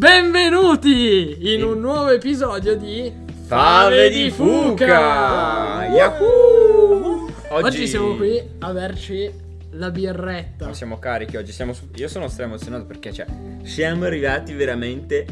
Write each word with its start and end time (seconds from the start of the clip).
Benvenuti 0.00 1.52
in 1.54 1.62
un 1.62 1.78
nuovo 1.78 2.08
episodio 2.08 2.74
di 2.74 3.12
Fave 3.44 4.08
di 4.08 4.30
Fuca! 4.30 5.84
Yahoo! 5.88 7.30
Oggi, 7.50 7.86
siamo 7.86 8.16
qui 8.16 8.42
a 8.60 8.72
berci 8.72 9.30
la 9.72 9.90
birretta. 9.90 10.64
No, 10.64 10.72
siamo 10.72 10.98
carichi 10.98 11.36
oggi, 11.36 11.52
siamo 11.52 11.74
su- 11.74 11.90
io 11.96 12.08
sono 12.08 12.28
stra 12.28 12.44
emozionato 12.44 12.86
perché 12.86 13.12
cioè, 13.12 13.26
siamo 13.62 14.06
arrivati 14.06 14.54
veramente 14.54 15.26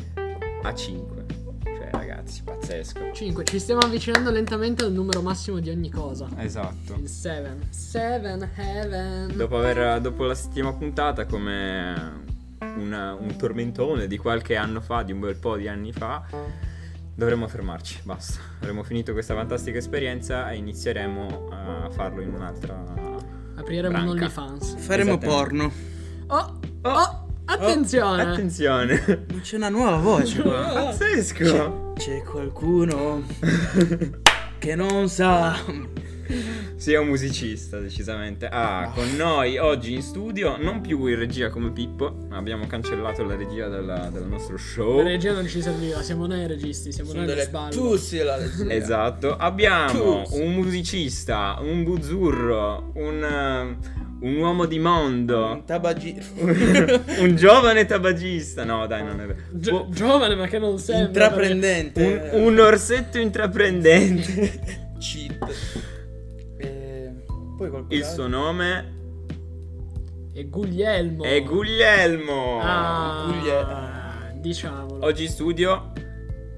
a 0.62 0.74
5. 0.74 1.24
Cioè 1.64 1.88
ragazzi, 1.90 2.42
pazzesco. 2.44 3.12
5. 3.14 3.44
Ci 3.44 3.58
stiamo 3.58 3.80
avvicinando 3.80 4.30
lentamente 4.30 4.84
al 4.84 4.92
numero 4.92 5.22
massimo 5.22 5.60
di 5.60 5.70
ogni 5.70 5.88
cosa. 5.88 6.28
Esatto. 6.36 6.94
Il 7.00 7.08
7. 7.08 7.56
7 7.70 8.50
heaven. 8.54 9.32
Dopo, 9.34 9.56
aver, 9.56 9.98
dopo 10.02 10.26
la 10.26 10.34
settima 10.34 10.74
puntata 10.74 11.24
come 11.24 12.27
una- 12.60 13.14
un 13.14 13.36
tormentone 13.36 14.06
di 14.06 14.16
qualche 14.16 14.56
anno 14.56 14.80
fa, 14.80 15.02
di 15.02 15.12
un 15.12 15.20
bel 15.20 15.36
po' 15.36 15.56
di 15.56 15.68
anni 15.68 15.92
fa, 15.92 16.24
dovremmo 17.14 17.48
fermarci, 17.48 18.00
basta. 18.04 18.40
Avremo 18.60 18.82
finito 18.82 19.12
questa 19.12 19.34
fantastica 19.34 19.78
esperienza 19.78 20.50
e 20.50 20.56
inizieremo 20.56 21.48
a 21.50 21.90
farlo 21.90 22.20
in 22.22 22.32
un'altra... 22.34 22.74
Apriremo 23.56 23.88
un 23.98 24.04
branca. 24.04 24.10
OnlyFans. 24.10 24.76
Faremo 24.78 25.18
porno. 25.18 25.72
Oh, 26.28 26.60
oh, 26.82 27.26
attenzione. 27.46 28.22
Attenzione! 28.22 29.24
Ma 29.32 29.40
c'è 29.40 29.56
una 29.56 29.68
nuova 29.68 29.96
voce 29.96 30.40
qua. 30.42 30.60
Pazzesco! 30.92 31.92
C'è 31.96 32.22
qualcuno 32.22 33.22
che 34.58 34.74
non 34.76 35.08
sa. 35.08 35.56
Sei 36.76 36.94
un 36.96 37.06
musicista, 37.08 37.78
decisamente. 37.78 38.46
Ah, 38.50 38.90
con 38.94 39.16
noi 39.16 39.58
oggi 39.58 39.94
in 39.94 40.02
studio, 40.02 40.56
non 40.58 40.80
più 40.80 41.06
in 41.06 41.16
regia 41.18 41.48
come 41.50 41.70
Pippo, 41.72 42.26
ma 42.28 42.36
abbiamo 42.36 42.66
cancellato 42.66 43.24
la 43.24 43.34
regia 43.36 43.68
della- 43.68 44.08
del 44.12 44.24
nostro 44.24 44.56
show. 44.56 44.98
La 44.98 45.04
regia 45.04 45.32
non 45.32 45.46
ci 45.48 45.60
serviva, 45.62 46.02
siamo 46.02 46.26
noi 46.26 46.46
registi, 46.46 46.92
siamo 46.92 47.10
Sono 47.10 47.20
noi 47.22 47.28
le 47.30 47.34
delle 47.34 47.46
spalle. 47.46 47.74
tussi 47.74 48.18
la 48.18 48.36
leggera. 48.36 48.72
Esatto. 48.74 49.36
Abbiamo 49.36 50.22
Tusi. 50.24 50.40
un 50.40 50.54
musicista, 50.54 51.56
un 51.60 51.82
buzzurro, 51.84 52.92
un, 52.94 53.22
eh, 53.22 53.96
un 54.20 54.36
uomo 54.36 54.64
di 54.66 54.78
mondo, 54.78 55.52
Un 55.52 55.64
tabagi. 55.64 56.16
un 57.20 57.34
giovane 57.36 57.86
tabagista. 57.86 58.64
No, 58.64 58.86
dai, 58.86 59.04
non 59.04 59.20
è 59.20 59.26
vero. 59.26 59.38
Gio- 59.52 59.84
Boh, 59.84 59.88
giovane 59.90 60.34
ma 60.34 60.46
che 60.46 60.58
non 60.58 60.78
sembra. 60.78 61.06
Intraprendente. 61.06 62.30
un, 62.32 62.42
un 62.42 62.58
orsetto 62.58 63.18
intraprendente. 63.18 64.86
Il 67.88 68.04
suo 68.04 68.26
nome 68.26 68.96
E 70.34 70.44
Guglielmo. 70.48 71.24
è 71.24 71.42
Guglielmo. 71.42 72.60
Ah, 72.62 73.24
Guglielmo. 73.26 74.40
Diciamolo. 74.40 75.04
Oggi 75.04 75.24
in 75.24 75.30
studio 75.30 75.92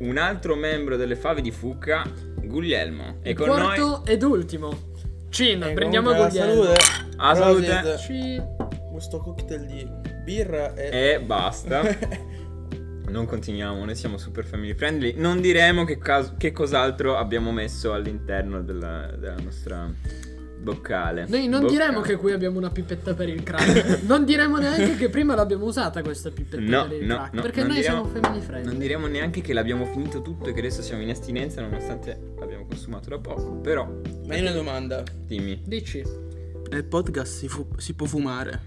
un 0.01 0.17
altro 0.19 0.55
membro 0.57 0.97
delle 0.97 1.15
fave 1.17 1.41
di 1.41 1.51
Fucca, 1.51 2.03
Guglielmo. 2.43 3.19
E 3.23 3.31
Il 3.31 3.37
con 3.37 3.47
quarto 3.49 3.81
noi 3.87 4.01
ed 4.07 4.23
ultimo. 4.23 4.89
Cin, 5.31 5.63
E 5.63 5.73
prendiamo 5.73 6.13
Guglielmo. 6.13 6.63
salute. 6.65 6.81
Ah, 7.17 7.35
salute. 7.35 7.99
Cin. 7.99 8.57
Questo 8.91 9.19
cocktail 9.19 9.67
di 9.67 9.89
birra 10.25 10.75
e. 10.75 11.13
e 11.15 11.21
basta. 11.21 11.83
Non 13.11 13.27
continuiamo, 13.27 13.85
noi 13.85 13.97
siamo 13.97 14.19
super 14.19 14.45
family 14.45 14.73
friendly. 14.73 15.15
Non 15.17 15.41
diremo 15.41 15.83
che, 15.83 15.99
cas- 15.99 16.33
che 16.39 16.53
cos'altro 16.53 17.17
abbiamo 17.17 17.51
messo 17.51 17.93
all'interno 17.93 18.63
della, 18.63 19.11
della 19.19 19.35
nostra 19.43 19.93
boccale. 20.61 21.27
Noi 21.29 21.49
non 21.49 21.61
Boccale. 21.63 21.79
diremo 21.79 22.01
che 22.01 22.17
qui 22.17 22.33
abbiamo 22.33 22.59
una 22.59 22.71
pipetta 22.71 23.15
per 23.15 23.29
il 23.29 23.43
crack. 23.43 24.03
non 24.07 24.25
diremo 24.25 24.59
neanche 24.59 24.97
che 24.97 25.09
prima 25.09 25.35
l'abbiamo 25.35 25.65
usata 25.65 26.03
questa 26.03 26.31
pipetta 26.31 26.63
No, 26.63 26.87
per 26.89 27.01
il 27.01 27.07
no, 27.07 27.15
crack. 27.17 27.33
no, 27.33 27.43
perché 27.43 27.63
noi 27.63 27.77
diremo- 27.77 28.07
siamo 28.07 28.21
family 28.21 28.41
friendly. 28.45 28.69
Non 28.71 28.79
diremo 28.79 29.07
neanche 29.07 29.41
che 29.41 29.53
l'abbiamo 29.53 29.85
finito 29.87 30.21
tutto 30.23 30.49
e 30.49 30.53
che 30.53 30.59
adesso 30.61 30.83
siamo 30.83 31.03
in 31.03 31.11
astinenza 31.11 31.61
nonostante 31.61 32.19
l'abbiamo 32.39 32.67
consumato 32.67 33.09
da 33.11 33.19
poco. 33.19 33.53
Però, 33.61 33.87
Ma 34.27 34.35
io 34.37 34.43
una 34.43 34.53
domanda. 34.53 35.03
dimmi, 35.27 35.61
Dici. 35.65 36.03
Nel 36.71 36.85
podcast 36.85 37.33
si, 37.37 37.49
fu- 37.49 37.67
si 37.79 37.95
può 37.95 38.07
fumare? 38.07 38.61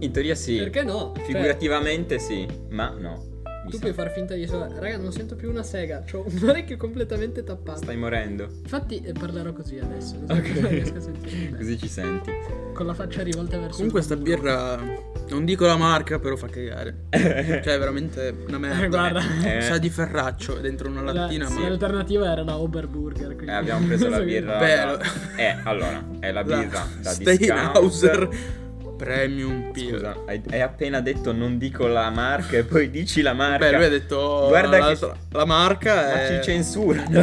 in 0.00 0.10
teoria 0.10 0.34
sì. 0.34 0.56
Perché 0.56 0.82
no? 0.82 1.12
Cioè, 1.14 1.24
Figurativamente 1.24 2.18
sì, 2.18 2.44
ma 2.70 2.88
no. 2.98 3.32
Mi 3.64 3.70
tu 3.70 3.76
sa- 3.76 3.82
puoi 3.82 3.92
far 3.92 4.10
finta 4.12 4.34
di 4.34 4.46
so. 4.46 4.58
Raga, 4.78 4.98
non 4.98 5.12
sento 5.12 5.34
più 5.36 5.48
una 5.50 5.62
sega. 5.62 6.04
Ho 6.12 6.24
un 6.26 6.48
orecchio 6.48 6.76
completamente 6.76 7.42
tappato. 7.44 7.78
Stai 7.82 7.96
morendo. 7.96 8.48
Infatti 8.62 9.00
eh, 9.02 9.12
parlerò 9.12 9.52
così 9.52 9.78
adesso. 9.78 10.16
Ok. 10.28 10.48
Non 10.60 10.68
riesco 10.70 10.96
a 10.96 11.00
sentirmi 11.00 11.44
bene. 11.46 11.56
Così 11.56 11.78
ci 11.78 11.88
senti. 11.88 12.30
Con 12.74 12.86
la 12.86 12.94
faccia 12.94 13.22
rivolta 13.22 13.56
verso 13.58 13.76
Comunque 13.76 14.00
il 14.00 14.04
sta 14.06 14.16
muro. 14.16 14.24
birra. 14.36 15.02
Non 15.26 15.44
dico 15.46 15.64
la 15.64 15.76
marca, 15.76 16.18
però 16.18 16.36
fa 16.36 16.48
cagare. 16.48 17.04
cioè, 17.10 17.60
è 17.62 17.78
veramente 17.78 18.36
una 18.46 18.58
merda. 18.58 18.86
Guarda. 18.88 19.22
Eh. 19.56 19.62
Sa 19.62 19.78
di 19.78 19.88
ferraccio 19.88 20.54
dentro 20.60 20.88
una 20.90 21.00
La- 21.02 21.12
lattina, 21.12 21.46
sì, 21.46 21.60
ma. 21.60 21.68
l'alternativa 21.68 22.30
era 22.30 22.42
la 22.42 22.58
Oberburger. 22.58 23.28
quindi- 23.34 23.46
Eh, 23.46 23.54
abbiamo 23.54 23.86
preso 23.86 24.08
la 24.10 24.20
birra. 24.22 24.58
Bello. 24.58 24.96
da- 24.96 25.04
Eh, 25.36 25.56
allora, 25.64 26.04
è 26.20 26.30
la 26.30 26.44
birra 26.44 26.86
da 27.00 27.10
Steinhauser 27.10 28.28
discount. 28.28 28.62
Premium 28.96 29.70
Pill. 29.72 29.94
Scusa, 29.94 30.16
hai, 30.26 30.40
hai 30.50 30.60
appena 30.60 31.00
detto 31.00 31.32
non 31.32 31.58
dico 31.58 31.86
la 31.86 32.08
marca 32.10 32.56
e 32.56 32.64
poi 32.64 32.90
dici 32.90 33.22
la 33.22 33.32
marca. 33.32 33.58
Beh, 33.70 33.76
lui 33.76 33.84
ha 33.84 33.88
detto 33.88 34.46
Guarda 34.48 34.78
la, 34.78 34.94
che- 34.94 35.10
la 35.30 35.44
marca 35.44 35.94
Ma 35.94 36.22
è 36.22 36.38
ci 36.40 36.42
censura. 36.50 37.04
no? 37.08 37.20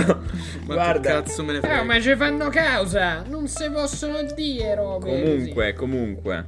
Ma 0.65 0.73
Guarda. 0.75 0.99
che 0.99 1.07
cazzo 1.23 1.43
me 1.43 1.53
ne 1.53 1.59
frega. 1.59 1.79
Eh, 1.81 1.83
ma 1.83 1.99
ci 2.01 2.15
fanno 2.15 2.49
causa! 2.49 3.23
Non 3.27 3.47
si 3.47 3.69
possono 3.71 4.21
dire 4.35 4.75
robe 4.75 5.21
Comunque, 5.21 5.73
comunque, 5.73 6.45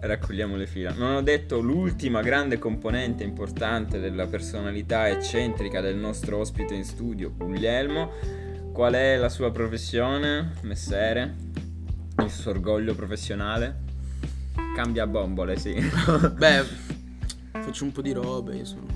raccogliamo 0.00 0.56
le 0.56 0.66
fila. 0.66 0.92
Non 0.96 1.16
ho 1.16 1.22
detto 1.22 1.60
l'ultima 1.60 2.20
grande 2.20 2.58
componente 2.58 3.24
importante 3.24 3.98
della 3.98 4.26
personalità 4.26 5.08
eccentrica 5.08 5.80
del 5.80 5.96
nostro 5.96 6.38
ospite 6.38 6.74
in 6.74 6.84
studio, 6.84 7.32
Guglielmo. 7.36 8.12
Qual 8.72 8.92
è 8.92 9.16
la 9.16 9.28
sua 9.28 9.50
professione, 9.50 10.52
messere? 10.62 11.34
Il 12.22 12.30
suo 12.30 12.50
orgoglio 12.50 12.94
professionale? 12.94 13.86
Cambia 14.78 15.08
bombole, 15.08 15.58
sì. 15.58 15.74
Beh, 16.38 16.62
faccio 17.50 17.82
un 17.82 17.90
po' 17.90 18.00
di 18.00 18.12
robe, 18.12 18.58
io 18.58 18.64
sono 18.64 18.86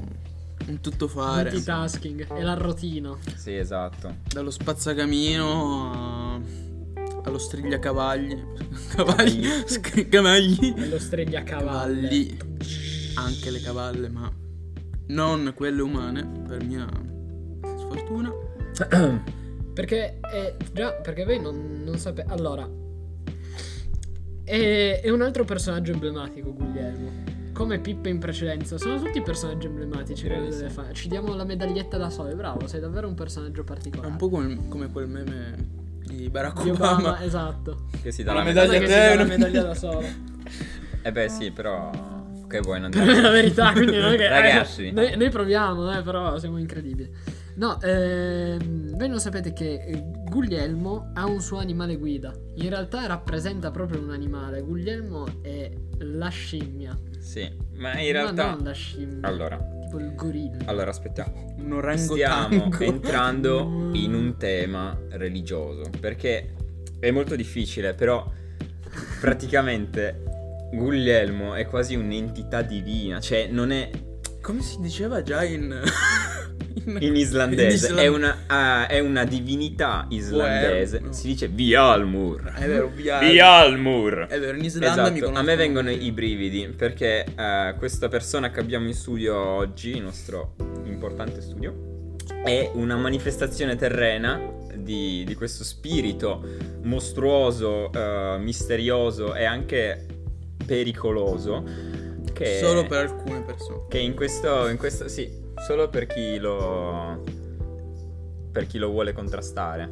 un 0.69 0.81
tuttofare. 0.81 1.51
Multitasking 1.51 2.33
e 2.37 2.41
l'arrotino. 2.41 3.19
sì, 3.35 3.57
esatto. 3.57 4.19
Dallo 4.33 4.53
spazzacamino 4.53 5.91
a- 5.93 6.41
allo 7.25 7.39
strigliacavalli. 7.39 8.45
Cavalli. 8.95 9.43
Sc- 9.67 10.09
Cavalli. 10.09 10.73
E 10.77 10.89
lo 10.89 11.01
streglia 11.01 11.43
cavalli. 11.43 12.37
Cavalli. 12.37 12.39
Anche 13.17 13.51
le 13.51 13.61
cavalle, 13.61 14.09
ma 14.09 14.33
non 15.09 15.53
quelle 15.57 15.83
umane, 15.83 16.25
per 16.47 16.63
mia 16.63 16.87
sfortuna. 17.77 18.31
Perché 19.75 20.21
è 20.21 20.55
già, 20.73 20.93
perché 20.93 21.25
voi 21.25 21.41
non, 21.41 21.83
non 21.85 21.99
sapete. 21.99 22.31
Allora, 22.31 22.69
è, 24.45 25.01
è 25.03 25.11
un 25.11 25.23
altro 25.23 25.45
personaggio 25.45 25.93
emblematico, 25.93 26.53
Guglielmo. 26.53 27.31
Come 27.53 27.79
Pippo 27.81 28.09
in 28.09 28.19
precedenza, 28.19 28.79
sono 28.79 28.99
tutti 29.01 29.21
personaggi 29.21 29.67
emblematici. 29.67 30.27
Sì. 30.51 30.69
fa- 30.69 30.91
Ci 30.93 31.09
diamo 31.09 31.35
la 31.35 31.45
medaglietta 31.45 31.99
da 31.99 32.09
sole, 32.09 32.35
bravo, 32.35 32.67
sei 32.67 32.81
davvero 32.81 33.07
un 33.09 33.15
personaggio 33.15 33.61
È 33.61 33.65
particolare. 33.65 34.11
un 34.11 34.17
po' 34.17 34.29
come, 34.31 34.59
come 34.69 34.91
quel 34.91 35.07
meme 35.09 35.55
di 36.07 36.29
Barack 36.31 36.63
Di 36.63 36.71
Obama. 36.71 36.99
Obama, 36.99 37.23
esatto. 37.25 37.85
Che 38.03 38.11
si 38.11 38.23
dà 38.23 38.33
Una 38.33 38.41
la 38.41 38.47
medaglia 38.47 38.79
medaglia. 38.81 39.15
La 39.15 39.23
una- 39.23 39.25
medaglia 39.37 39.63
da 39.63 39.75
sole. 39.75 40.15
Eh 41.03 41.13
beh, 41.13 41.29
sì, 41.29 41.51
però. 41.51 41.91
Che 42.49 42.61
vuoi 42.61 42.81
non 42.81 42.93
è 42.93 43.21
la 43.21 43.31
verità, 43.31 43.73
quindi 43.73 43.97
non 43.99 44.13
è 44.13 44.17
che. 44.17 44.29
Ragazzi. 44.29 44.87
eh, 44.89 44.93
noi, 44.93 45.17
noi 45.17 45.31
proviamo, 45.31 45.97
eh, 45.99 46.03
però 46.03 46.39
siamo 46.39 46.59
incredibili. 46.59 47.11
No, 47.55 47.81
ehm, 47.83 48.97
voi 48.97 49.09
non 49.09 49.21
sapete 49.21 49.53
che 49.53 49.83
eh, 49.85 50.03
Guglielmo 50.25 51.11
ha 51.15 51.27
un 51.27 51.41
suo 51.41 51.59
animale 51.59 51.97
guida. 51.97 52.33
In 52.55 52.69
realtà 52.71 53.07
rappresenta 53.07 53.71
proprio 53.71 54.01
un 54.01 54.11
animale. 54.11 54.63
Guglielmo 54.63 55.27
è 55.43 55.71
la 55.99 56.29
scimmia. 56.29 56.99
Sì, 57.19 57.51
ma 57.77 57.99
in 58.01 58.13
realtà. 58.13 58.47
Ma 58.47 58.55
non 58.55 58.65
la 58.65 58.73
scimmia. 58.73 59.29
Allora, 59.29 59.57
Tipo 59.83 59.99
il 59.99 60.15
gorilla. 60.15 60.57
allora 60.67 60.91
aspetta. 60.91 61.31
Un 61.35 61.81
Stiamo 61.97 62.57
orangotango. 62.57 62.79
entrando 62.85 63.91
in 63.93 64.15
un 64.15 64.37
tema 64.39 64.99
religioso 65.11 65.91
perché 66.01 66.55
è 66.99 67.11
molto 67.11 67.37
difficile, 67.37 67.93
però 67.95 68.27
praticamente 69.21 70.23
Guglielmo 70.73 71.55
è 71.55 71.67
quasi 71.67 71.95
un'entità 71.95 72.63
divina, 72.63 73.21
cioè 73.21 73.47
non 73.49 73.71
è 73.71 73.91
Come 74.41 74.63
si 74.63 74.81
diceva 74.81 75.23
già 75.23 75.45
in... 75.45 75.81
in 77.01 77.17
islandese, 77.17 77.91
in 77.91 77.97
è, 77.97 78.03
isla- 78.03 78.17
una, 78.17 78.39
ah, 78.47 78.87
è 78.87 78.99
una 78.99 79.25
divinità 79.25 80.07
islandese, 80.09 81.01
no. 81.01 81.13
si 81.13 81.29
dice 81.29 81.49
Vialmur. 81.49 82.53
È 82.55 82.67
vero, 82.67 82.91
via. 82.95 83.19
Vialmur. 83.19 84.27
È 84.29 84.39
vero, 84.39 84.57
in 84.57 84.65
Islanda 84.65 84.87
mi 84.89 84.93
Esatto, 84.93 85.13
conoscono. 85.13 85.39
a 85.39 85.43
me 85.43 85.57
vengono 85.57 85.91
i 85.91 86.13
brividi 86.13 86.69
perché 86.77 87.25
eh, 87.25 87.75
questa 87.79 88.09
persona 88.09 88.51
che 88.51 88.61
abbiamo 88.61 88.87
in 88.87 88.95
studio 88.95 89.37
oggi, 89.37 89.97
il 89.97 90.03
nostro 90.03 90.55
importante 90.85 91.41
studio, 91.41 91.91
è 92.45 92.71
una 92.75 92.97
manifestazione 92.97 93.77
terrena 93.77 94.41
di, 94.75 95.23
di 95.25 95.35
questo 95.35 95.65
spirito 95.65 96.45
mostruoso, 96.83 97.91
eh, 97.93 98.37
misterioso 98.39 99.35
e 99.35 99.45
anche 99.45 100.07
pericoloso 100.65 101.65
Che, 102.33 102.59
Solo 102.61 102.85
per 102.87 102.99
alcune 103.07 103.43
persone. 103.43 103.85
Che 103.89 103.99
in 103.99 104.15
questo, 104.15 104.69
in 104.69 104.77
questo. 104.79 105.09
Sì, 105.09 105.31
solo 105.67 105.89
per 105.89 106.07
chi 106.07 106.39
lo. 106.39 107.23
Per 108.53 108.67
chi 108.67 108.79
lo 108.79 108.91
vuole 108.91 109.13
contrastare. 109.13 109.89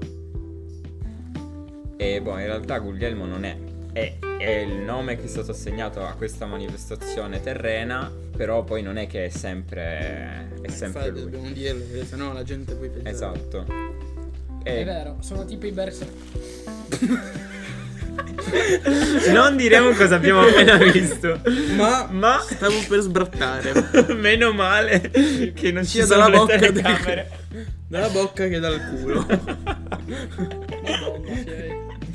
E 1.97 2.21
boh, 2.23 2.39
in 2.39 2.47
realtà 2.47 2.79
Guglielmo 2.79 3.25
non 3.27 3.45
è. 3.45 3.57
È, 3.93 4.19
è 4.39 4.51
il 4.51 4.77
nome 4.83 5.17
che 5.17 5.25
è 5.25 5.27
stato 5.27 5.51
assegnato 5.51 6.05
a 6.05 6.13
questa 6.15 6.47
manifestazione 6.47 7.41
terrena. 7.41 8.11
Però 8.37 8.65
poi 8.65 8.83
non 8.83 8.97
è 8.97 9.07
che 9.07 9.27
è 9.27 9.29
sempre. 9.29 10.49
È 10.63 10.69
sempre 10.71 10.87
Infatti, 10.87 11.11
lui. 11.11 11.21
dobbiamo 11.23 11.51
dirlo, 11.51 11.85
perché 11.85 12.07
sennò 12.07 12.33
la 12.33 12.43
gente 12.43 12.75
poi 12.75 12.89
pensa. 12.91 13.09
Esatto. 13.11 13.65
È 14.63 14.81
E 14.81 14.85
vero, 14.85 15.17
sono 15.21 15.45
tipo 15.45 15.67
i 15.67 15.73
berserk. 15.73 16.13
non 19.33 19.57
diremo 19.57 19.91
cosa 19.93 20.17
abbiamo 20.17 20.41
appena 20.41 20.77
visto. 20.77 21.41
Ma, 21.77 22.07
Ma 22.11 22.39
stavo 22.41 22.75
per 22.89 23.01
sbrattare. 23.01 23.73
meno 24.17 24.53
male 24.53 25.11
che 25.55 25.73
non 25.73 25.85
ci 25.85 25.91
Sia 26.03 26.07
sono 26.07 26.21
dalla 26.23 26.31
le 26.31 26.37
bocca 26.39 26.57
del- 26.57 26.73
telecamere. 26.73 27.31
Dalla 27.91 28.09
bocca 28.09 28.47
che 28.47 28.61
dal 28.61 28.81
culo. 28.89 29.27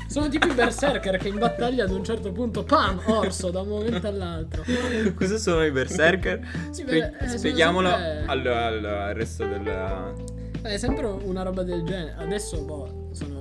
Sono 0.08 0.28
tipo 0.30 0.46
i 0.46 0.54
berserker 0.54 1.18
che 1.18 1.28
in 1.28 1.36
battaglia 1.38 1.84
ad 1.84 1.90
un 1.90 2.02
certo 2.02 2.32
punto, 2.32 2.64
pam, 2.64 2.98
orso 3.04 3.50
da 3.50 3.60
un 3.60 3.68
momento 3.68 4.06
all'altro. 4.06 4.64
Cosa 5.14 5.36
sono 5.36 5.62
i 5.66 5.70
berserker? 5.70 6.40
Spie- 6.70 7.12
eh, 7.20 7.28
spieghiamolo 7.36 7.90
sempre- 7.90 8.24
al, 8.26 8.46
al- 8.46 8.84
al 8.86 9.14
resto 9.14 9.44
del... 9.44 10.14
È 10.62 10.78
sempre 10.78 11.04
una 11.06 11.42
roba 11.42 11.62
del 11.62 11.82
genere. 11.82 12.14
Adesso, 12.18 12.62
boh, 12.62 13.10
sono. 13.12 13.35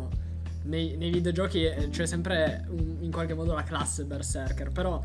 Nei, 0.66 0.98
nei 0.98 1.12
videogiochi 1.12 1.64
eh, 1.66 1.90
c'è 1.90 2.06
sempre 2.06 2.66
un- 2.70 2.98
in 3.02 3.12
qualche 3.12 3.34
modo 3.34 3.54
la 3.54 3.64
classe 3.64 4.04
berserker. 4.04 4.72
Però 4.72 5.02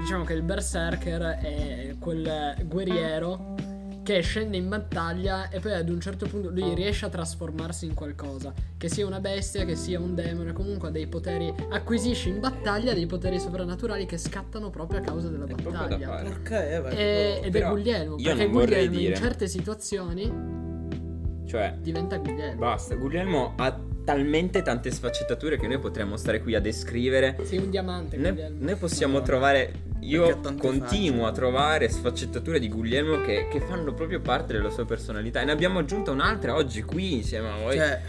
diciamo 0.00 0.24
che 0.24 0.32
il 0.34 0.42
berserker 0.42 1.20
è 1.40 1.94
quel 1.98 2.56
guerriero 2.64 3.54
che 4.02 4.20
scende 4.22 4.56
in 4.56 4.68
battaglia 4.68 5.50
e 5.50 5.60
poi 5.60 5.72
ad 5.74 5.88
un 5.88 6.00
certo 6.00 6.26
punto 6.26 6.48
lui 6.50 6.74
riesce 6.74 7.04
a 7.06 7.08
trasformarsi 7.10 7.84
in 7.86 7.94
qualcosa. 7.94 8.52
Che 8.76 8.88
sia 8.88 9.06
una 9.06 9.20
bestia, 9.20 9.64
che 9.64 9.76
sia 9.76 10.00
un 10.00 10.14
demone, 10.14 10.52
comunque 10.52 10.88
ha 10.88 10.90
dei 10.90 11.06
poteri. 11.06 11.52
Acquisisce 11.70 12.28
in 12.30 12.40
battaglia 12.40 12.94
dei 12.94 13.06
poteri 13.06 13.38
soprannaturali 13.38 14.06
che 14.06 14.16
scattano 14.16 14.70
proprio 14.70 15.00
a 15.00 15.02
causa 15.02 15.28
della 15.28 15.44
È 15.44 15.54
battaglia. 15.54 16.22
Porca 16.22 16.66
Eva. 16.68 16.88
E- 16.90 17.40
ed 17.44 17.54
è 17.54 17.68
Guglielmo. 17.68 18.16
Perché 18.16 18.48
Guglielmo 18.48 18.96
dire- 18.96 19.10
in 19.10 19.16
certe 19.16 19.46
situazioni 19.48 20.32
Cioè, 21.46 21.76
diventa 21.80 22.16
Guglielmo. 22.16 22.58
basta. 22.58 22.94
Guglielmo 22.94 23.52
ha 23.56 23.78
talmente 24.04 24.62
tante 24.62 24.90
sfaccettature 24.90 25.58
che 25.58 25.66
noi 25.66 25.78
potremmo 25.78 26.16
stare 26.16 26.40
qui 26.40 26.54
a 26.54 26.60
descrivere. 26.60 27.36
Sei 27.44 27.58
un 27.58 27.70
diamante, 27.70 28.16
Noi, 28.16 28.30
Guglielmo. 28.32 28.64
noi 28.64 28.76
possiamo 28.76 29.12
Madonna. 29.14 29.30
trovare. 29.30 29.72
Io 30.00 30.40
continuo 30.58 31.20
facce. 31.20 31.30
a 31.30 31.32
trovare 31.32 31.88
sfaccettature 31.88 32.58
di 32.58 32.68
Guglielmo 32.68 33.20
che, 33.20 33.48
che 33.50 33.60
fanno 33.60 33.92
proprio 33.92 34.20
parte 34.20 34.54
della 34.54 34.70
sua 34.70 34.86
personalità. 34.86 35.42
E 35.42 35.44
ne 35.44 35.52
abbiamo 35.52 35.78
aggiunta 35.78 36.10
un'altra 36.10 36.54
oggi 36.54 36.82
qui 36.82 37.14
insieme 37.16 37.48
a 37.50 37.56
voi. 37.56 37.76
Cioè, 37.76 38.00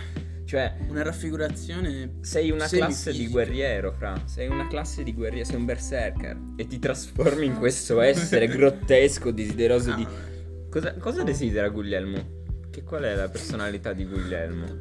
cioè 0.46 0.74
una 0.90 1.02
raffigurazione. 1.04 2.18
Sei 2.22 2.50
una 2.50 2.68
classe 2.68 3.12
di 3.12 3.28
guerriero, 3.28 3.92
Fra. 3.92 4.22
Sei 4.26 4.48
una 4.48 4.68
classe 4.68 5.04
di 5.04 5.14
guerriero, 5.14 5.46
sei 5.46 5.56
un 5.58 5.66
berserker. 5.66 6.38
E 6.56 6.68
ti 6.68 6.80
trasformi 6.80 7.46
in 7.46 7.58
questo 7.58 8.02
essere 8.02 8.48
grottesco, 8.52 9.32
desideroso 9.32 9.94
di. 9.94 10.04
Ah. 10.04 10.30
Cosa, 10.70 10.94
cosa 10.96 11.24
desidera 11.24 11.68
Guglielmo? 11.68 12.40
Che 12.72 12.84
qual 12.84 13.04
è 13.04 13.14
la 13.16 13.28
personalità 13.28 13.92
di 13.92 14.06
Guglielmo? 14.06 14.66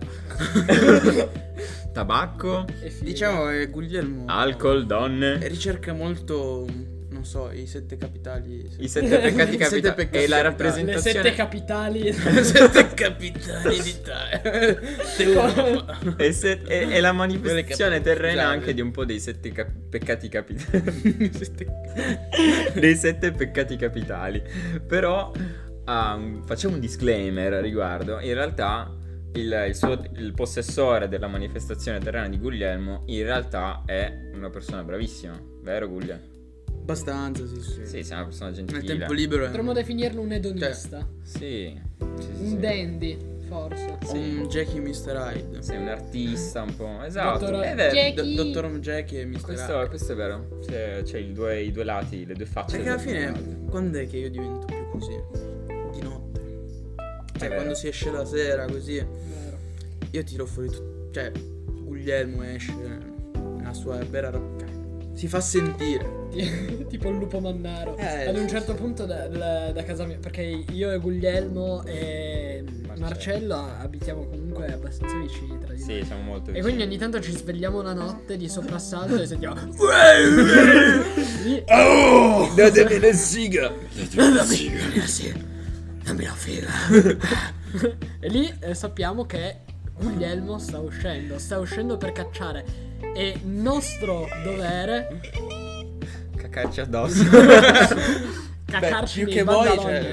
Tabacco? 1.93 2.67
Diciamo 3.01 3.47
che 3.49 3.67
Guglielmo. 3.67 4.25
Alcol, 4.29 4.87
donne? 4.87 5.39
Ricerca 5.49 5.93
molto. 5.93 6.67
Non 7.11 7.25
so, 7.25 7.51
i 7.51 7.67
sette 7.67 7.97
capitali. 7.97 8.65
I 8.79 8.87
sette 8.89 9.19
peccati 9.19 9.57
capitali. 9.59 9.95
peccati 9.95 10.25
E 10.25 10.29
la 10.29 10.37
capitali. 10.37 10.37
le 10.37 10.43
rappresentazione. 10.43 11.17
sette 11.17 11.35
capitali. 11.35 12.13
sette 12.45 12.95
capitali 12.95 13.81
d'Italia. 13.83 14.41
E, 16.17 16.33
se- 16.33 16.61
e- 16.65 16.93
e 16.95 17.01
la 17.01 17.11
manifestazione 17.13 18.01
terrena 18.01 18.47
anche 18.47 18.73
di 18.73 18.81
un 18.81 18.93
po' 18.93 19.05
dei 19.05 19.19
sette 19.19 19.51
cap- 19.51 19.69
peccati 19.91 20.29
capitali. 20.29 21.31
dei 22.75 22.95
sette 22.95 23.33
peccati 23.33 23.75
capitali. 23.77 24.41
Però 24.87 25.33
um, 25.91 26.43
facciamo 26.45 26.75
un 26.75 26.81
disclaimer 26.81 27.53
a 27.55 27.61
riguardo. 27.61 28.21
In 28.21 28.35
realtà 28.35 28.95
il, 29.35 29.65
il 29.69 29.75
suo- 29.75 30.03
il 30.17 30.33
possessore 30.33 31.09
della 31.09 31.27
manifestazione 31.29 31.99
terrena 31.99 32.29
di 32.29 32.39
Guglielmo 32.39 33.03
in 33.07 33.23
realtà 33.23 33.83
è 33.87 34.31
una 34.35 34.51
persona 34.51 34.83
bravissima, 34.83 35.41
vero 35.63 35.89
Guglielmo? 35.89 36.29
Abbastanza, 36.81 37.47
sì, 37.47 37.61
sì. 37.61 37.87
Sì, 37.87 38.03
sei 38.03 38.17
una 38.17 38.25
persona 38.25 38.51
Nel 38.51 38.65
gentile. 38.65 38.99
tempo 38.99 39.13
libero. 39.13 39.45
Potremmo 39.47 39.73
definirlo 39.73 40.21
un 40.23 40.33
edonista. 40.33 41.07
Sì, 41.23 41.39
sì, 41.39 41.81
sì, 42.19 42.29
sì. 42.35 42.43
un 42.43 42.61
dandy, 42.61 43.19
forse. 43.47 43.99
Sì. 44.07 44.17
Un 44.17 44.49
Jackie 44.49 44.81
Mr. 44.81 45.15
Hyde. 45.15 45.63
Sei 45.63 45.77
un 45.77 45.87
artista 45.87 46.63
un 46.63 46.75
po'. 46.75 47.01
Esatto. 47.05 47.45
Dottor 47.47 47.63
è 47.63 47.75
vero. 47.77 47.95
Jack- 47.95 48.23
Do- 48.23 48.43
Dottor 48.43 48.79
Jackie 48.81 49.21
e 49.21 49.27
Mr. 49.27 49.41
Questo, 49.41 49.73
Hyde. 49.79 49.89
questo 49.89 50.13
è 50.13 50.17
vero. 50.17 50.59
C'è, 50.67 51.03
c'è 51.05 51.19
i, 51.19 51.33
due, 51.33 51.61
i 51.61 51.71
due 51.71 51.85
lati, 51.85 52.27
le 52.27 52.35
due 52.35 52.47
facce. 52.47 52.77
Perché 52.77 52.91
alla 52.91 52.99
fine, 53.01 53.61
quando 53.69 53.99
è 53.99 54.09
che 54.09 54.17
io 54.17 54.31
divento 54.31 54.65
più 54.67 54.89
così? 54.91 55.50
Cioè, 57.41 57.49
vero. 57.49 57.55
quando 57.61 57.75
si 57.75 57.89
esce 57.89 58.11
la 58.11 58.25
sera 58.25 58.67
così, 58.67 58.95
Vero. 58.97 59.59
io 60.11 60.23
tiro 60.25 60.47
fuori 60.47 60.69
tutto. 60.69 61.09
Cioè, 61.13 61.33
Guglielmo 61.83 62.43
esce 62.45 62.75
nella 63.57 63.73
sua 63.73 63.97
vera. 64.09 64.31
cioè, 64.31 64.69
Si 65.15 65.27
fa 65.29 65.41
sentire. 65.41 66.19
Ti- 66.31 66.87
tipo 66.89 67.09
il 67.11 67.17
lupo 67.17 67.41
mannaro. 67.41 67.97
Eh, 67.97 68.27
Ad 68.29 68.37
un 68.37 68.49
certo 68.49 68.73
sì. 68.73 68.79
punto 68.79 69.05
da, 69.05 69.27
da- 69.27 69.71
da 69.73 69.83
casa 69.83 70.05
mia, 70.07 70.17
perché 70.19 70.43
io 70.43 70.93
e 70.93 70.99
Guglielmo 70.99 71.85
e 71.85 72.65
Marcello. 72.87 73.01
Marcello 73.07 73.55
abitiamo 73.81 74.27
comunque 74.27 74.73
abbastanza 74.73 75.17
vicini 75.19 75.59
tra 75.59 75.75
di 75.75 75.85
noi. 75.85 75.99
Sì, 76.01 76.05
siamo 76.07 76.23
molto 76.23 76.51
E 76.51 76.53
vicini. 76.53 76.63
quindi 76.63 76.83
ogni 76.85 76.97
tanto 76.99 77.21
ci 77.21 77.33
svegliamo 77.33 77.83
la 77.83 77.93
notte 77.93 78.37
di 78.37 78.49
soprassalto 78.49 79.21
e 79.21 79.27
sentiamo. 79.27 79.57
Lì- 81.45 81.65
Oh! 81.69 82.53
Datemi 82.55 82.99
le 82.99 83.13
siga! 83.13 83.73
Dammi 86.11 86.25
la 86.25 86.33
figa. 86.35 86.71
e 88.19 88.29
lì 88.29 88.53
eh, 88.59 88.75
sappiamo 88.75 89.27
che 89.27 89.59
Guglielmo 89.97 90.59
sta 90.59 90.81
uscendo, 90.81 91.39
sta 91.39 91.61
uscendo 91.61 91.97
per 91.99 92.11
cacciare. 92.11 92.65
E 93.15 93.41
nostro 93.45 94.27
dovere 94.43 95.21
Caccarci 96.37 96.81
addosso. 96.81 97.23
caccarci 98.67 99.19
più 99.21 99.27
nei 99.27 99.35
che 99.35 99.43
voi, 99.45 99.79
cioè- 99.79 100.13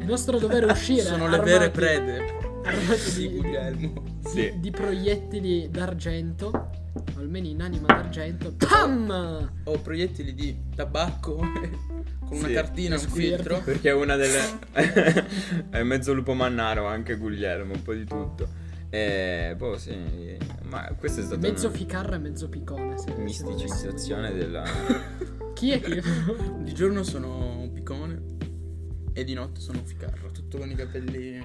È 0.00 0.04
nostro 0.04 0.38
dovere 0.38 0.66
uscire. 0.66 1.00
Sono 1.00 1.28
le 1.28 1.36
armati- 1.36 1.50
vere 1.50 1.70
prede 1.70 2.35
armati 2.66 3.12
di 3.14 3.28
di, 3.28 3.34
Guglielmo. 3.36 4.02
Sì. 4.26 4.52
di 4.56 4.70
proiettili 4.70 5.68
d'argento, 5.70 6.48
o 6.94 7.18
almeno 7.18 7.46
in 7.46 7.62
anima 7.62 7.86
d'argento. 7.86 8.54
Pam! 8.56 9.52
Ho 9.64 9.78
proiettili 9.78 10.34
di 10.34 10.56
tabacco 10.74 11.36
con 12.26 12.38
una 12.38 12.48
Sì. 12.48 12.52
cartina, 12.52 12.96
un 12.96 13.00
filtro. 13.02 13.60
Perché 13.64 13.90
è 13.90 13.94
una 13.94 14.16
delle. 14.16 14.40
è 15.70 15.82
mezzo 15.82 16.12
lupo 16.12 16.34
mannaro 16.34 16.86
anche 16.86 17.16
Guglielmo, 17.16 17.74
un 17.74 17.82
po' 17.82 17.94
di 17.94 18.04
tutto. 18.04 18.64
E 18.90 19.54
boh, 19.56 19.76
sì. 19.78 20.36
Ma 20.64 20.92
questo 20.98 21.20
è 21.20 21.24
stato. 21.24 21.40
Mezzo 21.40 21.68
una 21.68 21.76
ficarra 21.76 22.16
e 22.16 22.18
mezzo 22.18 22.48
picone. 22.48 22.96
Se, 22.98 23.08
se 23.08 23.16
misticizzazione 23.20 24.32
della. 24.32 24.64
Chi 25.54 25.70
è 25.72 25.80
che. 25.80 26.02
Di 26.62 26.72
giorno 26.74 27.02
sono 27.02 27.58
un 27.60 27.72
piccone 27.72 28.34
e 29.18 29.24
di 29.24 29.32
notte 29.32 29.60
sono 29.62 29.78
un 29.78 29.86
ficarro, 29.86 30.30
tutto 30.30 30.58
con 30.58 30.70
i 30.70 30.74
capelli 30.74 31.38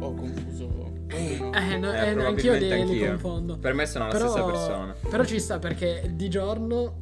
ho 0.00 0.14
confuso. 0.14 0.92
Eh, 1.08 1.36
no, 1.78 1.92
Eh, 1.92 1.96
eh, 1.96 2.08
anch'io 2.08 2.12
probabilmente 2.14 2.58
li, 2.58 2.68
li 2.68 2.72
anch'io. 2.80 3.06
confondo. 3.10 3.58
Per 3.58 3.74
me 3.74 3.84
sono 3.86 4.06
la 4.06 4.12
Però, 4.12 4.28
stessa 4.30 4.44
persona. 4.46 4.94
però 5.10 5.24
ci 5.24 5.38
sta 5.38 5.58
perché 5.58 6.10
di 6.14 6.30
giorno 6.30 7.00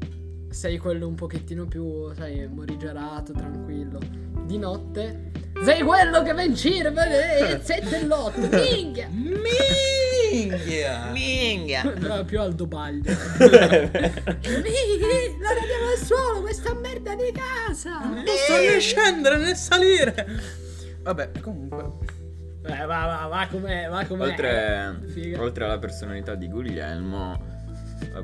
sei 0.51 0.79
quello 0.79 1.07
un 1.07 1.15
pochettino 1.15 1.65
più, 1.67 2.13
sai, 2.15 2.49
morigerato, 2.49 3.33
tranquillo. 3.33 4.01
Di 4.45 4.59
notte 4.59 5.31
sei 5.65 5.83
quello 5.83 6.23
che 6.25 6.33
va 6.33 6.43
in 6.43 6.55
giro, 6.55 6.91
vede, 6.91 7.53
il 7.55 7.61
7 7.63 8.01
e 8.01 8.05
l'8, 8.05 8.51
minchia! 8.83 9.07
Minchia! 9.13 10.10
Minchia! 11.13 11.83
Però 11.99 12.25
più 12.25 12.41
al 12.41 12.55
dobaglio. 12.55 13.03
Minchia, 13.41 13.99
la 15.41 15.53
radiamo 15.55 15.91
al 15.93 16.05
suolo, 16.05 16.41
questa 16.41 16.75
merda 16.75 17.15
di 17.15 17.33
casa! 17.33 17.99
Non 18.01 18.23
posso 18.25 18.57
né 18.61 18.79
scendere 18.81 19.37
né 19.39 19.55
salire! 19.55 20.27
Vabbè, 21.03 21.31
comunque. 21.41 22.19
Eh, 22.67 22.85
va, 22.85 23.07
va, 23.07 23.27
va 23.29 23.49
com'è, 23.51 23.89
va 23.89 24.05
com'è. 24.05 24.23
Oltre, 24.23 25.01
oltre 25.39 25.65
alla 25.65 25.79
personalità 25.79 26.35
di 26.35 26.47
Guglielmo, 26.49 27.41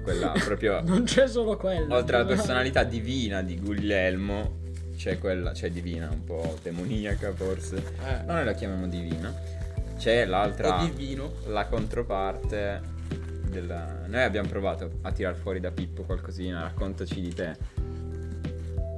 quella 0.03 0.33
proprio. 0.45 0.83
Non 0.83 1.05
c'è 1.05 1.27
solo 1.27 1.57
quello. 1.57 1.95
oltre 1.95 2.17
alla 2.17 2.27
personalità 2.27 2.83
divina 2.85 3.43
di 3.43 3.59
Guglielmo, 3.59 4.65
c'è 4.97 5.19
quella, 5.19 5.53
c'è 5.53 5.71
divina, 5.71 6.09
un 6.11 6.25
po' 6.25 6.59
demoniaca 6.63 7.33
forse. 7.33 7.77
Eh, 7.77 8.25
Noi 8.27 8.45
la 8.45 8.53
chiamiamo 8.53 8.87
divina. 8.89 9.33
C'è 9.97 10.25
l'altra, 10.25 10.83
o 10.83 10.87
divino. 10.87 11.33
la 11.47 11.67
controparte 11.67 12.81
della... 13.49 14.05
Noi 14.07 14.23
abbiamo 14.23 14.49
provato 14.49 14.99
a 15.03 15.13
tirar 15.13 15.35
fuori 15.35 15.61
da 15.61 15.71
Pippo 15.71 16.03
qualcosina, 16.03 16.63
raccontaci 16.63 17.21
di 17.21 17.35
te. 17.35 17.57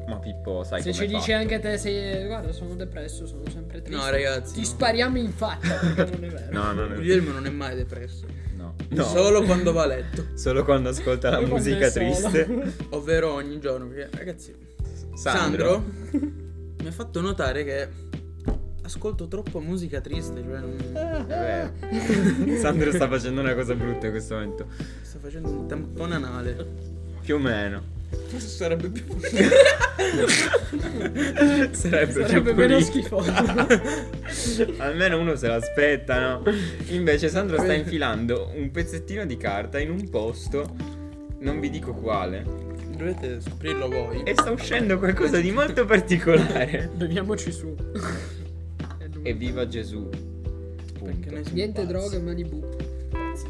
Ma 0.08 0.16
Pippo, 0.18 0.64
sai 0.64 0.80
Se 0.80 0.90
come 0.90 1.06
ci 1.06 1.12
è 1.12 1.16
dici 1.16 1.32
anche 1.32 1.58
te, 1.60 1.76
sei, 1.76 2.26
guarda, 2.26 2.52
sono 2.52 2.74
depresso, 2.74 3.26
sono 3.26 3.42
sempre 3.50 3.82
triste. 3.82 4.02
No, 4.02 4.10
ragazzi, 4.10 4.54
Ti 4.54 4.60
no. 4.60 4.66
spariamo 4.66 5.18
in 5.18 5.32
faccia 5.32 5.74
perché 5.74 6.16
non 6.16 6.24
è 6.24 6.28
vero. 6.28 6.46
No, 6.52 6.72
no, 6.72 6.86
no. 6.86 6.94
Guglielmo 6.94 7.32
non 7.32 7.46
è 7.46 7.50
mai 7.50 7.76
depresso. 7.76 8.24
No. 8.56 8.74
No. 8.88 9.04
Solo 9.04 9.42
quando 9.42 9.72
va 9.72 9.82
a 9.82 9.86
letto. 9.86 10.28
Solo 10.34 10.64
quando 10.64 10.88
ascolta 10.88 11.30
la 11.30 11.40
musica 11.46 11.86
è 11.86 11.92
triste. 11.92 12.72
Ovvero 12.90 13.34
ogni 13.34 13.60
giorno. 13.60 13.86
Perché, 13.86 14.16
ragazzi, 14.16 14.54
Sandro. 15.14 15.84
Sandro 16.10 16.36
mi 16.80 16.86
ha 16.86 16.92
fatto 16.92 17.20
notare 17.20 17.64
che 17.64 17.88
ascolto 18.88 19.28
troppo 19.28 19.60
musica 19.60 20.00
triste. 20.00 20.42
Cioè, 20.42 20.58
non... 20.58 21.26
Vero. 21.26 21.72
Sandro 22.58 22.90
sta 22.92 23.08
facendo 23.08 23.40
una 23.40 23.54
cosa 23.54 23.74
brutta 23.74 24.06
in 24.06 24.12
questo 24.12 24.34
momento. 24.34 24.66
sto 25.02 25.18
facendo 25.20 25.50
un 25.50 25.68
tampone 25.68 26.14
anale. 26.14 26.66
Più 27.22 27.36
o 27.36 27.38
meno. 27.38 27.96
Forse 28.28 28.48
sarebbe 28.48 28.88
più. 28.88 29.04
Sarebbe, 31.72 32.12
Sarebbe 32.12 32.40
più 32.40 32.54
meno 32.54 32.80
schifoso. 32.80 33.30
Almeno 34.78 35.18
uno 35.18 35.36
se 35.36 35.48
l'aspetta, 35.48 36.18
no? 36.20 36.42
Invece 36.88 37.28
Sandro 37.28 37.58
sta 37.58 37.74
infilando 37.74 38.50
un 38.54 38.70
pezzettino 38.70 39.26
di 39.26 39.36
carta 39.36 39.78
in 39.78 39.90
un 39.90 40.08
posto, 40.08 40.74
non 41.40 41.60
vi 41.60 41.68
dico 41.68 41.92
quale, 41.92 42.44
Dovete 42.96 43.40
scoprirlo 43.42 43.88
voi. 43.88 44.22
e 44.24 44.32
sta 44.32 44.50
uscendo 44.50 44.98
qualcosa 44.98 45.38
di 45.38 45.50
molto 45.52 45.84
particolare. 45.84 46.90
Beviamoci 46.94 47.52
su. 47.52 47.76
Evviva 49.28 49.66
Gesù. 49.66 50.08
Perché 50.08 50.98
Punto. 50.98 51.30
noi 51.30 51.42
siamo 51.44 51.50
Niente 51.56 51.80
pazzi. 51.82 51.86
droghe, 51.92 52.20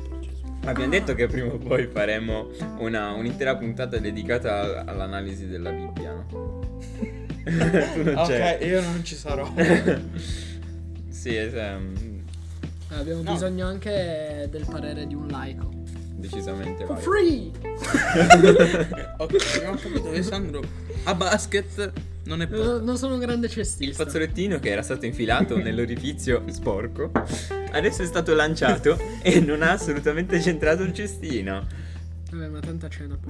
per 0.01 0.19
Gesù. 0.21 0.45
Abbiamo 0.65 0.91
detto 0.91 1.15
che 1.15 1.27
prima 1.27 1.53
o 1.53 1.59
poi 1.59 1.87
faremo 1.87 2.49
una, 2.79 3.13
un'intera 3.13 3.57
puntata 3.57 3.97
dedicata 3.99 4.61
al- 4.61 4.89
all'analisi 4.89 5.47
della 5.47 5.71
Bibbia, 5.73 6.13
no? 6.13 6.27
tu 7.95 8.03
non 8.03 8.17
Ok, 8.19 8.27
c'è. 8.27 8.59
io 8.63 8.83
non 8.83 9.03
ci 9.05 9.15
sarò. 9.15 9.51
sì, 11.09 11.35
es- 11.35 11.55
Eh, 11.55 11.77
Abbiamo 12.91 13.23
No. 13.23 13.33
bisogno 13.33 13.67
anche 13.67 14.49
del 14.51 14.67
parere 14.69 15.07
di 15.07 15.15
un 15.15 15.29
laico. 15.29 15.71
decisamente 16.17 16.85
For 16.85 16.97
vai. 16.97 17.03
free! 17.05 17.51
ok, 19.19 19.37
abbiamo 19.57 19.77
capito 19.77 20.11
che 20.11 20.23
Sandro 20.23 20.63
a 21.05 21.15
basket 21.15 21.93
non 22.29 22.43
è 22.43 22.47
No, 22.47 22.51
pronto. 22.57 22.85
non 22.85 22.97
sono 22.99 23.15
un 23.15 23.21
grande 23.21 23.47
Il 23.47 23.53
cestista. 23.53 24.05
fazzolettino 24.05 24.59
che 24.59 24.69
era 24.71 24.83
stato 24.83 25.07
infilato 25.07 25.57
nell'orifizio 25.57 26.45
sporco 26.51 27.11
adesso 27.73 28.03
è 28.03 28.07
stato 28.07 28.35
lanciato 28.35 28.97
e 29.23 29.41
non 29.41 29.63
ha 29.63 29.73
assolutamente 29.73 30.41
centrato 30.41 30.83
il 30.83 30.93
cestino. 30.93 31.67
Vabbè, 32.31 32.49
ma 32.49 32.61
tanta 32.61 32.89
cena. 32.89 33.19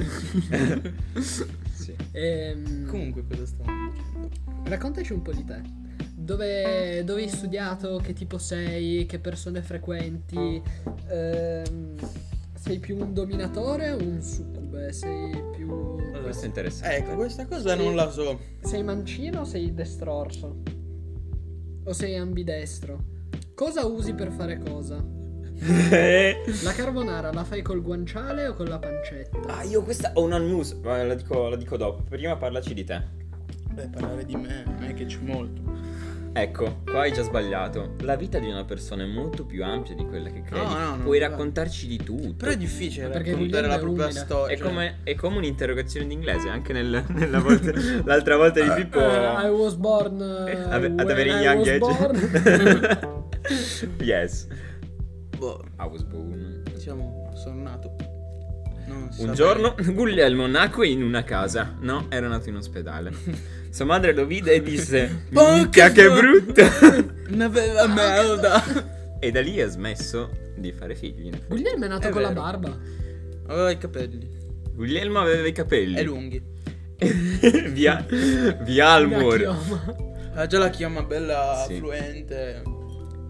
Sì. 1.73 1.95
Ehm, 2.13 2.87
Comunque, 2.87 3.25
cosa 3.29 3.47
stavamo 3.47 3.93
dicendo? 3.93 4.29
Raccontaci 4.65 5.13
un 5.13 5.23
po' 5.23 5.33
di 5.33 5.45
te. 5.45 5.61
Dove, 6.15 7.03
dove 7.05 7.23
hai 7.23 7.29
studiato? 7.29 8.01
Che 8.03 8.13
tipo 8.13 8.39
sei? 8.39 9.07
Che 9.07 9.19
persone 9.21 9.63
frequenti? 9.63 10.61
Ehm, 11.09 11.95
sei 12.69 12.79
più 12.81 12.99
un 12.99 13.15
dominatore 13.15 13.93
o 13.93 13.97
un 13.97 14.21
succube? 14.21 14.93
Sei 14.93 15.43
più. 15.57 15.97
Questo 16.23 16.45
è 16.45 16.49
interessante. 16.49 16.97
Ecco, 16.97 17.15
questa 17.15 17.47
cosa 17.47 17.75
non 17.75 17.95
la 17.95 18.11
so. 18.11 18.39
Sei 18.61 18.83
mancino 18.83 19.41
o 19.41 19.45
sei 19.45 19.73
destrorso? 19.73 20.61
O 21.85 21.93
sei 21.95 22.17
ambidestro? 22.17 23.05
Cosa 23.55 23.87
usi 23.87 24.13
per 24.13 24.31
fare 24.33 24.59
cosa? 24.59 25.03
La 26.63 26.73
carbonara 26.73 27.33
la 27.33 27.43
fai 27.43 27.63
col 27.63 27.83
guanciale 27.83 28.47
o 28.47 28.55
con 28.55 28.67
la 28.67 28.79
pancetta? 28.79 29.41
ah, 29.49 29.65
io 29.65 29.83
questa 29.83 30.13
ho 30.15 30.23
una 30.23 30.39
news, 30.39 30.75
ma 30.75 31.03
la 31.03 31.15
dico, 31.15 31.49
la 31.49 31.57
dico 31.57 31.77
dopo. 31.79 32.03
Prima 32.03 32.37
parlaci 32.37 32.75
di 32.75 32.85
te. 32.85 33.03
Beh, 33.73 33.89
parlare 33.89 34.25
di 34.27 34.37
me 34.37 34.63
non 34.67 34.85
è 34.85 34.93
che 34.93 35.07
c'è 35.07 35.19
molto. 35.21 35.63
Ecco, 36.33 36.83
qua 36.85 37.01
hai 37.01 37.13
già 37.13 37.23
sbagliato. 37.23 37.95
La 38.03 38.15
vita 38.15 38.39
di 38.39 38.47
una 38.49 38.65
persona 38.65 39.03
è 39.03 39.07
molto 39.07 39.45
più 39.45 39.65
ampia 39.65 39.95
di 39.95 40.05
quella 40.07 40.29
che 40.31 40.43
credi. 40.43 40.65
no, 40.73 40.97
no, 40.97 41.03
Puoi 41.03 41.19
va. 41.19 41.29
raccontarci 41.29 41.87
di 41.89 41.97
tutto. 41.97 42.35
Però 42.37 42.51
è 42.53 42.57
difficile 42.57 43.09
Perché 43.09 43.33
raccontare 43.33 43.67
la 43.67 43.77
è 43.77 43.79
propria 43.81 44.11
storia. 44.11 44.55
È 44.55 44.59
cioè- 44.59 44.69
come, 44.69 44.99
è 45.03 45.15
come 45.17 45.37
un'interrogazione 45.39 46.07
d'inglese, 46.07 46.49
anche 46.49 46.73
nel- 46.73 47.05
nella 47.15 47.41
volta, 47.41 47.73
l'altra 48.05 48.37
volta 48.37 48.63
di 48.63 48.71
Pippo. 48.83 49.01
Eh, 49.01 49.47
I 49.47 49.49
was 49.51 49.75
born. 49.75 50.21
eh, 50.21 50.53
Ave- 50.71 50.87
ad 50.87 50.95
when 50.99 51.11
avere 51.11 51.31
I 51.31 51.43
young 51.43 51.59
was 51.59 51.69
age. 51.69 51.79
born. 51.79 53.25
yes. 54.05 54.47
Boh, 55.39 55.65
I 55.81 55.87
was 55.91 56.03
born. 56.05 56.63
diciamo, 56.73 57.31
sono 57.35 57.63
nato. 57.63 57.97
Un 58.95 59.11
sa 59.29 59.33
giorno 59.33 59.75
Guglielmo 59.93 60.47
nacque 60.47 60.87
in 60.89 61.03
una 61.03 61.23
casa. 61.25 61.75
No, 61.81 62.07
era 62.09 62.29
nato 62.29 62.49
in 62.49 62.57
ospedale. 62.57 63.13
Sua 63.71 63.85
madre 63.85 64.13
lo 64.15 64.25
vide 64.27 64.55
e 64.55 64.63
disse: 64.63 65.25
Porca 65.33 65.53
Minchia, 65.55 65.91
che 65.91 66.09
brutto! 66.11 67.17
Ne 67.29 67.45
aveva 67.45 67.87
merda. 67.87 69.19
e 69.21 69.31
da 69.31 69.41
lì 69.43 69.61
ha 69.61 69.69
smesso 69.69 70.31
di 70.57 70.73
fare 70.73 70.95
figli. 70.95 71.31
Guglielmo 71.47 71.85
è 71.85 71.89
nato 71.89 72.09
È 72.09 72.11
con 72.11 72.23
la 72.23 72.29
vero. 72.29 72.41
barba. 72.41 72.79
Aveva 73.49 73.71
i 73.71 73.77
capelli. 73.79 74.29
Guglielmo 74.73 75.19
aveva 75.21 75.47
i 75.47 75.53
capelli. 75.53 75.97
E 75.99 76.03
lunghi. 76.05 76.43
via, 77.71 78.05
via 78.63 78.91
al 78.93 79.07
Una 79.07 79.19
muro. 79.19 79.37
chioma. 79.37 79.97
Ha 80.35 80.47
già 80.47 80.59
la 80.59 80.71
chiama 80.71 81.03
bella 81.03 81.65
Sì. 81.69 81.77
fluente. 81.77 82.63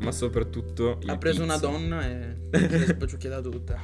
Ma 0.00 0.12
soprattutto. 0.12 0.98
Ha 1.06 1.16
preso 1.18 1.42
una 1.42 1.54
pizzo. 1.54 1.66
donna 1.70 2.06
e 2.08 2.36
si 2.56 2.64
è 2.74 2.86
sbaciucchiata 2.86 3.40
tutta. 3.40 3.80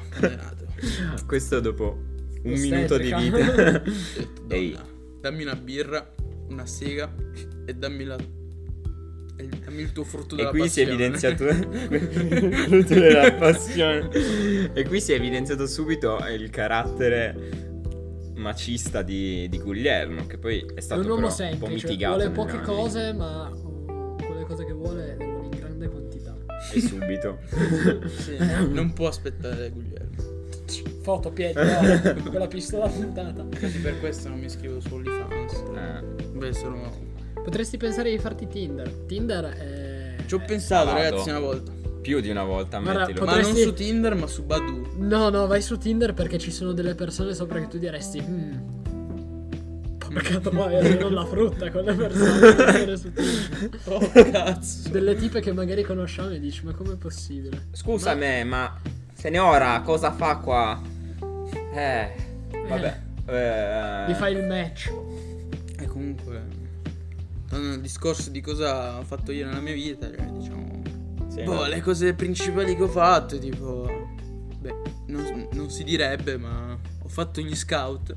Questo 1.26 1.60
dopo 1.60 1.98
un 2.44 2.52
minuto 2.60 2.96
di 2.98 3.12
vita. 3.12 3.82
Ehi. 4.48 4.76
dammi 5.20 5.42
una 5.42 5.56
birra, 5.56 6.08
una 6.48 6.66
sega 6.66 7.12
e 7.66 7.74
dammi 7.74 8.04
la. 8.04 8.16
e 9.36 9.48
dammi 9.64 9.80
il 9.82 9.92
tuo 9.92 10.04
frutto 10.04 10.34
E 10.34 10.38
della 10.38 10.50
qui 10.50 10.68
si 10.68 10.82
è 10.82 10.86
passione. 11.10 11.54
frutto 12.68 12.94
della 12.94 13.32
passione. 13.32 14.08
E 14.72 14.84
qui 14.86 15.00
si 15.00 15.12
è 15.12 15.16
evidenziato 15.16 15.66
subito 15.66 16.18
il 16.32 16.48
carattere 16.50 17.62
macista 18.36 19.02
di, 19.02 19.48
di 19.48 19.58
Guglielmo, 19.58 20.26
che 20.26 20.38
poi 20.38 20.60
è 20.60 20.74
È 20.74 20.80
stato 20.80 21.00
un 21.00 21.08
uomo 21.08 21.28
però 21.34 21.48
un 21.50 21.58
po' 21.58 21.66
semplice. 21.66 21.86
mitigato. 21.88 22.16
Vuole 22.16 22.30
poche 22.30 22.56
anni. 22.56 22.64
cose, 22.64 23.12
ma 23.14 23.50
quelle 24.26 24.44
cose 24.44 24.64
che 24.66 24.72
vuole 24.72 25.16
E 26.74 26.80
subito. 26.80 27.38
Sì, 28.18 28.36
non 28.70 28.92
può 28.92 29.08
aspettare 29.08 29.70
Guglielmo. 29.70 30.32
Foto, 31.02 31.30
piedi, 31.30 31.54
no, 31.54 32.22
con 32.30 32.38
la 32.40 32.46
pistola 32.46 32.88
puntata. 32.88 33.42
Infatti 33.42 33.78
per 33.78 34.00
questo 34.00 34.28
non 34.30 34.38
mi 34.38 34.46
iscrivo 34.46 34.80
su 34.80 34.94
OnlyFans. 34.94 35.52
Eh, 35.76 36.24
Beh, 36.32 36.52
sono. 36.54 36.90
Potresti 37.34 37.76
pensare 37.76 38.10
di 38.10 38.18
farti 38.18 38.46
Tinder. 38.46 38.88
Tinder 39.06 39.44
è. 39.44 40.16
Ci 40.24 40.34
ho 40.34 40.42
pensato, 40.46 40.88
salato. 40.88 41.04
ragazzi, 41.10 41.28
una 41.28 41.40
volta. 41.40 41.72
più 42.00 42.20
di 42.20 42.30
una 42.30 42.44
volta, 42.44 42.78
Guarda, 42.80 43.02
ammettilo. 43.02 43.24
Ma 43.26 43.32
non 43.32 43.40
Potresti- 43.42 43.62
su 43.68 43.74
Tinder, 43.74 44.14
ma 44.14 44.26
su 44.26 44.44
Badu. 44.44 44.86
No, 44.96 45.28
no, 45.28 45.46
vai 45.46 45.60
su 45.60 45.76
Tinder 45.76 46.14
perché 46.14 46.38
ci 46.38 46.50
sono 46.50 46.72
delle 46.72 46.94
persone 46.94 47.34
sopra 47.34 47.60
che 47.60 47.68
tu 47.68 47.76
diresti. 47.78 48.20
Hmm. 48.22 48.52
Porca 50.14 50.38
troia, 50.40 50.98
non 50.98 51.12
la 51.12 51.24
frutta 51.26 51.70
con 51.70 51.84
le 51.84 51.94
persone 51.94 52.54
che 52.54 52.96
sono 52.96 52.96
su. 52.96 53.10
Oh, 53.84 54.10
cazzo. 54.30 54.88
Delle 54.88 55.14
tipe 55.16 55.40
che 55.40 55.52
magari 55.52 55.82
conosciamo 55.82 56.30
e 56.30 56.38
dici, 56.40 56.64
ma 56.64 56.72
com'è 56.72 56.94
possibile? 56.96 57.66
Scusa 57.72 58.14
me, 58.14 58.44
ma 58.44 58.80
Senora, 59.12 59.80
cosa 59.82 60.12
fa 60.12 60.36
qua? 60.36 60.80
Eh, 61.74 62.12
vabbè. 62.68 63.00
Eh, 63.26 64.10
Gli 64.10 64.14
fai 64.14 64.34
il 64.34 64.44
match. 64.44 64.92
E 65.80 65.86
comunque. 65.86 66.42
Al 67.50 67.80
discorso 67.80 68.30
di 68.30 68.40
cosa 68.40 68.98
ho 68.98 69.02
fatto 69.02 69.32
io 69.32 69.46
nella 69.46 69.60
mia 69.60 69.74
vita, 69.74 70.06
cioè, 70.08 70.24
diciamo. 70.26 70.82
sì, 71.28 71.42
Boh, 71.42 71.54
no. 71.54 71.66
le 71.66 71.80
cose 71.80 72.14
principali 72.14 72.76
che 72.76 72.82
ho 72.82 72.88
fatto, 72.88 73.38
tipo. 73.38 73.88
Beh, 74.60 74.74
non, 75.06 75.48
non 75.52 75.70
si 75.70 75.84
direbbe, 75.84 76.36
ma 76.36 76.76
ho 77.02 77.08
fatto 77.08 77.40
gli 77.40 77.54
scout. 77.54 78.14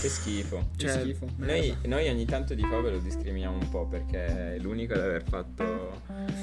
Che 0.00 0.08
schifo. 0.08 0.68
Che 0.76 0.86
Cioè, 0.86 1.00
schifo. 1.00 1.26
Noi, 1.36 1.76
noi 1.84 2.08
ogni 2.08 2.24
tanto 2.24 2.54
di 2.54 2.62
Fave 2.62 2.90
lo 2.90 2.98
discriminiamo 2.98 3.58
un 3.58 3.68
po' 3.68 3.86
perché 3.86 4.54
è 4.54 4.58
l'unico 4.58 4.94
ad 4.94 5.00
aver 5.00 5.22
fatto 5.22 6.00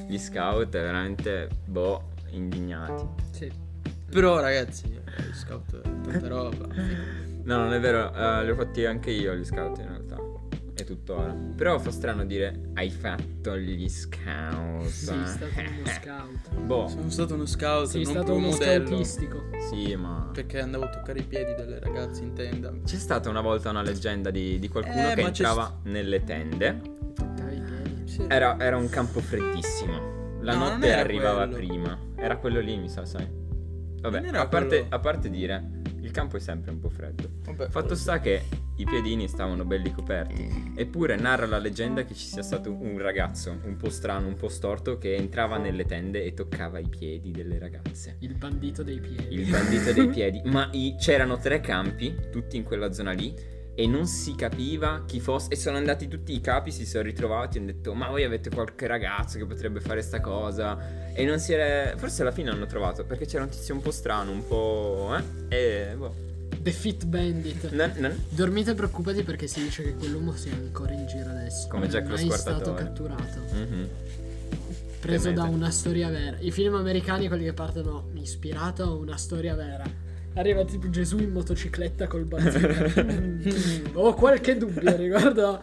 gli 0.08 0.18
scout 0.18 0.68
è 0.76 0.82
veramente, 0.82 1.50
boh, 1.66 2.10
indignati. 2.32 3.06
Sì. 3.32 3.52
Però, 4.10 4.40
ragazzi, 4.40 4.88
gli 4.88 5.34
scout 5.34 5.76
è 5.76 5.82
tanta 5.82 6.28
roba. 6.28 6.68
No, 7.44 7.58
non 7.58 7.74
è 7.74 7.80
vero, 7.80 8.14
eh, 8.14 8.44
li 8.44 8.52
ho 8.52 8.56
fatti 8.56 8.86
anche 8.86 9.10
io 9.10 9.34
gli 9.34 9.44
scout 9.44 9.78
in 9.80 9.88
realtà. 9.88 10.27
E 10.80 10.84
tuttora. 10.84 11.36
Però 11.56 11.80
fa 11.80 11.90
strano 11.92 12.24
dire 12.26 12.70
hai 12.76 12.90
fatto 12.92 13.58
gli 13.58 13.90
scout. 13.90 14.86
Sì, 14.86 15.12
è 15.12 15.26
stato 15.26 15.52
uno 15.56 15.86
scout. 15.90 16.60
Boh, 16.66 16.88
Sono 16.88 17.10
stato 17.10 17.34
uno 17.34 17.46
scout, 17.48 17.92
è 17.92 17.96
non 17.96 18.06
stato 18.06 18.34
uno 18.36 18.48
modello. 18.50 18.86
scoutistico. 18.88 19.42
sì, 19.70 19.96
ma. 19.96 20.30
Perché 20.34 20.60
andavo 20.60 20.84
a 20.86 20.90
toccare 20.90 21.20
i 21.20 21.24
piedi 21.24 21.56
delle 21.56 21.80
ragazze 21.80 22.22
in 22.24 22.34
tenda. 22.34 22.72
C'è 22.86 22.98
stata 22.98 23.30
una 23.30 23.42
volta 23.42 23.70
una 23.72 23.82
leggenda 23.82 24.30
di, 24.30 24.60
di 24.60 24.68
qualcuno 24.70 25.10
Eh, 25.12 25.16
che 25.16 25.22
entrava 25.22 25.80
nelle 25.86 26.24
tende. 26.24 26.80
Toccare 27.16 27.56
i 27.56 27.62
piedi. 27.62 28.08
Sì. 28.08 28.26
Era, 28.28 28.60
era 28.60 28.78
un 28.78 28.88
campo 28.90 29.20
freddissimo. 29.20 30.16
La 30.42 30.56
No, 30.56 30.70
notte 30.70 30.94
arrivava 30.94 31.48
quello. 31.48 31.56
prima. 31.56 32.00
Era 32.16 32.38
quello 32.38 32.60
lì, 32.60 32.78
mi 32.78 32.88
sa, 32.90 33.04
sai. 33.04 33.28
Vabbè, 34.00 34.28
a 34.28 34.48
parte, 34.48 34.86
a 34.88 35.00
parte 35.00 35.30
dire, 35.32 35.82
il 36.02 36.12
campo 36.12 36.38
è 36.38 36.40
sempre 36.40 36.70
un 36.70 36.80
po' 36.80 36.90
freddo. 36.90 37.28
Vabbè, 37.46 37.70
Fatto 37.70 37.96
sta 37.96 38.20
che 38.20 38.44
i 38.78 38.86
piedini 38.86 39.28
stavano 39.28 39.66
belli 39.66 39.92
coperti. 39.92 40.74
Eppure 40.76 41.16
narra 41.16 41.46
la 41.46 41.58
leggenda 41.58 42.04
che 42.04 42.14
ci 42.14 42.26
sia 42.28 42.42
stato 42.44 42.72
un 42.72 42.98
ragazzo 43.00 43.58
un 43.64 43.76
po' 43.76 43.90
strano, 43.90 44.28
un 44.28 44.36
po' 44.36 44.50
storto, 44.50 44.98
che 44.98 45.16
entrava 45.16 45.58
nelle 45.58 45.86
tende 45.86 46.24
e 46.24 46.34
toccava 46.34 46.80
i 46.80 46.88
piedi 46.88 47.32
delle 47.32 47.58
ragazze. 47.60 48.18
Il 48.20 48.36
bandito 48.36 48.84
dei 48.84 49.00
piedi. 49.00 49.36
Il 49.36 49.50
bandito 49.50 49.92
dei 49.94 50.08
piedi. 50.10 50.42
Ma 50.46 50.70
i- 50.74 50.96
c'erano 51.00 51.38
tre 51.38 51.60
campi, 51.60 52.16
tutti 52.32 52.56
in 52.56 52.64
quella 52.64 52.92
zona 52.92 53.12
lì. 53.12 53.56
E 53.80 53.86
non 53.86 54.08
si 54.08 54.34
capiva 54.34 55.04
chi 55.06 55.20
fosse. 55.20 55.52
E 55.52 55.56
sono 55.56 55.78
andati 55.78 56.08
tutti 56.08 56.34
i 56.34 56.42
capi, 56.42 56.72
si 56.72 56.84
sono 56.84 57.04
ritrovati 57.04 57.58
e 57.58 57.62
hanno 57.62 57.72
detto: 57.72 57.94
Ma 57.94 58.10
voi 58.10 58.24
avete 58.24 58.50
qualche 58.50 58.88
ragazzo 58.88 59.38
che 59.38 59.46
potrebbe 59.46 59.80
fare 59.82 60.02
sta 60.02 60.20
cosa? 60.20 61.14
E 61.14 61.24
non 61.26 61.38
si 61.38 61.54
era. 61.54 61.96
Forse 61.96 62.24
alla 62.24 62.32
fine 62.32 62.50
hanno 62.50 62.66
trovato. 62.66 63.06
Perché 63.06 63.26
c'era 63.28 63.44
un 63.44 63.50
tizio 63.50 63.76
un 63.76 63.82
po' 63.82 63.92
strano, 63.92 64.32
un 64.32 64.48
po'. 64.48 65.16
Eh? 65.50 65.56
E. 65.56 65.96
Boh. 65.96 66.16
The 66.62 66.72
Fit 66.72 67.06
Bandit. 67.06 67.72
Non- 67.72 67.94
non- 67.98 68.24
Dormite 68.30 68.74
preoccupati 68.74 69.24
perché 69.24 69.48
si 69.48 69.62
dice 69.64 69.84
che 69.84 69.94
quell'uomo 69.96 70.34
sia 70.36 70.54
ancora 70.54 70.92
in 70.94 71.06
giro 71.08 71.30
adesso. 71.30 71.68
Come 71.70 71.86
è 71.86 71.90
Jack 71.90 72.08
lo 72.10 72.16
mai 72.16 72.32
stato 72.32 72.74
catturato. 72.74 73.40
Mhm. 73.54 73.88
Preso 75.00 75.32
da 75.32 75.44
una 75.44 75.70
storia 75.70 76.10
vera. 76.10 76.38
I 76.40 76.52
film 76.52 76.76
americani, 76.76 77.28
quelli 77.28 77.44
che 77.46 77.54
partono 77.54 78.10
ispirato 78.16 78.84
a 78.84 78.92
una 78.94 79.16
storia 79.16 79.56
vera. 79.56 79.84
Arriva 80.34 80.64
tipo 80.66 80.90
Gesù 80.90 81.18
in 81.20 81.32
motocicletta 81.32 82.08
col. 82.08 82.28
Mm. 82.28 83.86
Ho 83.94 84.14
qualche 84.14 84.58
dubbio 84.58 84.96
riguardo 84.96 85.60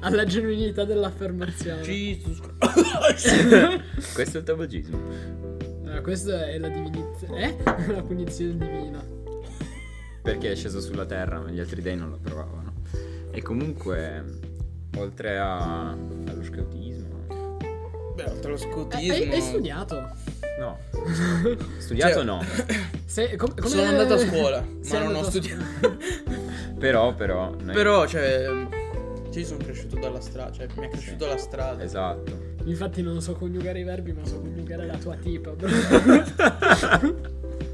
alla 0.00 0.24
genuinità 0.24 0.84
dell'affermazione. 0.84 1.80
Jesus. 1.82 2.40
Questo 4.14 4.36
è 4.36 4.40
il 4.40 4.46
tabagismo. 4.46 5.00
Ah, 5.86 6.00
questa 6.00 6.46
è 6.48 6.58
la 6.58 6.68
divinizione. 6.68 7.42
Eh? 7.42 7.56
La 7.92 8.02
punizione 8.02 8.56
divina. 8.56 9.11
Perché 10.22 10.52
è 10.52 10.54
sceso 10.54 10.80
sulla 10.80 11.04
terra, 11.04 11.40
ma 11.40 11.50
gli 11.50 11.58
altri 11.60 11.82
dei 11.82 11.96
non 11.96 12.10
lo 12.10 12.18
provavano. 12.22 12.72
E 13.32 13.42
comunque, 13.42 14.22
oltre 14.98 15.38
a- 15.38 15.90
allo 15.90 16.42
scoutismo. 16.44 17.10
Beh, 18.14 18.24
oltre 18.24 18.46
allo 18.52 18.54
Eh, 18.54 18.58
scotismo. 18.58 19.12
hai, 19.14 19.30
hai 19.32 19.40
studiato? 19.40 20.10
No. 20.60 20.78
Studiato 21.78 22.14
Cioè, 22.14 22.24
no. 22.24 22.44
Sei- 23.06 23.36
com- 23.36 23.54
come- 23.54 23.68
Sono 23.68 23.82
andato 23.88 24.14
a 24.14 24.18
scuola, 24.18 24.62
ma 24.90 24.98
non 24.98 25.14
ho 25.16 25.22
studiato. 25.24 25.64
Però, 26.78 27.14
però. 27.14 27.54
noi- 27.60 27.72
Però, 27.74 28.06
cioè. 28.06 28.44
Cioè, 29.30 29.40
io 29.40 29.46
sono 29.46 29.64
cresciuto 29.64 29.98
dalla 29.98 30.20
strada, 30.20 30.50
cioè 30.52 30.66
mi 30.76 30.86
è 30.86 30.88
cresciuto 30.90 31.26
la 31.26 31.36
strada. 31.38 31.82
Esatto. 31.82 32.50
Infatti 32.64 33.02
non 33.02 33.20
so 33.22 33.32
coniugare 33.34 33.80
i 33.80 33.84
verbi, 33.84 34.12
ma 34.12 34.24
so 34.26 34.40
coniugare 34.40 34.84
la 34.86 34.96
tua 34.98 35.16
tipa. 35.16 35.50
bro. 35.52 35.70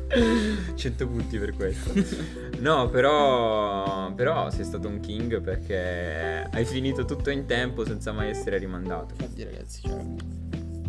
100 0.75 1.07
punti 1.07 1.39
per 1.39 1.55
questo. 1.55 1.93
No, 2.59 2.89
però. 2.89 4.13
Però 4.15 4.51
sei 4.51 4.65
stato 4.65 4.89
un 4.89 5.01
king 5.01 5.41
perché 5.41 6.49
hai 6.51 6.65
finito 6.65 7.05
tutto 7.05 7.31
in 7.31 7.47
tempo 7.47 7.85
senza 7.85 8.13
mai 8.13 8.31
essere 8.31 8.59
rimandato. 8.59 9.15
Infatti, 9.19 9.45
ragazzi, 9.45 9.83
cioè. 9.83 10.01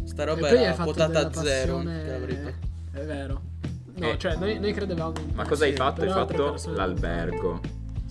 Sta 0.06 0.24
roba 0.24 0.48
fatto 0.74 0.84
quotata 0.84 1.28
a 1.28 1.34
zero. 1.34 1.78
passione-. 1.78 2.58
È 2.92 3.02
vero. 3.06 3.42
No, 3.96 4.12
Eh. 4.12 4.18
cioè, 4.18 4.36
noi, 4.38 4.60
noi 4.60 4.74
credevamo 4.74 5.14
Ma 5.34 5.46
cosa 5.46 5.66
hai 5.66 5.74
fatto? 5.74 6.02
Hai 6.02 6.10
fatto 6.10 6.56
l'albergo. 6.74 7.60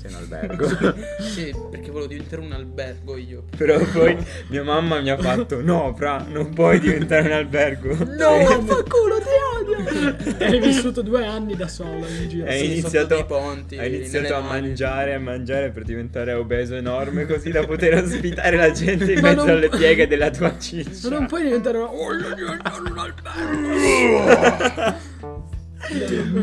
Sei 0.00 0.10
un 0.12 0.16
albergo. 0.16 0.66
Sì, 1.18 1.52
perché 1.70 1.90
volevo 1.90 2.06
diventare 2.06 2.40
un 2.42 2.52
albergo 2.52 3.16
io. 3.16 3.42
Però 3.56 3.78
poi 3.92 4.16
mia 4.48 4.62
mamma 4.62 5.00
mi 5.00 5.10
ha 5.10 5.16
fatto: 5.18 5.60
No, 5.60 5.92
Fra, 5.96 6.24
non 6.28 6.52
puoi 6.54 6.78
diventare 6.80 7.26
un 7.26 7.32
albergo. 7.32 7.88
No, 8.04 8.38
fa 8.64 8.82
culo, 8.84 9.18
ti 9.18 9.28
odio! 9.58 10.36
E 10.38 10.44
hai 10.46 10.60
vissuto 10.60 11.02
due 11.02 11.26
anni 11.26 11.56
da 11.56 11.66
solo 11.68 12.06
in 12.06 12.28
giro. 12.28 12.46
Hai 12.46 12.58
Sì, 12.58 12.64
iniziato, 12.72 12.98
sotto 12.98 13.14
dei 13.14 13.24
ponti, 13.24 13.78
hai 13.78 13.94
iniziato 13.94 14.34
a 14.36 14.40
mangiare, 14.40 15.14
a 15.14 15.18
mangiare 15.18 15.70
per 15.70 15.82
diventare 15.84 16.32
obeso 16.32 16.74
enorme 16.76 17.26
così 17.26 17.50
da 17.50 17.64
poter 17.66 17.94
ospitare 18.02 18.56
la 18.56 18.70
gente 18.70 19.12
in 19.12 19.20
Ma 19.20 19.28
mezzo 19.30 19.44
non- 19.46 19.56
alle 19.56 19.68
pieghe 19.68 20.06
della 20.06 20.30
tua 20.30 20.56
ciccia. 20.58 21.08
Ma 21.08 21.18
non 21.18 21.26
puoi 21.26 21.42
diventare 21.42 21.78
una... 21.78 21.88
Diventare 22.34 22.80
un 22.80 22.98
albergo! 22.98 24.96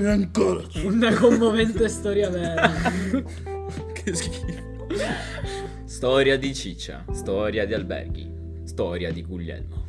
Ancora. 0.08 0.64
Una 0.84 1.14
commovente 1.14 1.88
storia 1.88 2.30
vera. 2.30 2.72
che 3.94 4.16
schifo. 4.16 4.64
Storia 5.86 6.38
di 6.38 6.54
ciccia, 6.54 7.06
storia 7.12 7.66
di 7.66 7.74
alberghi, 7.74 8.30
storia 8.64 9.12
di 9.12 9.24
Guglielmo. 9.24 9.84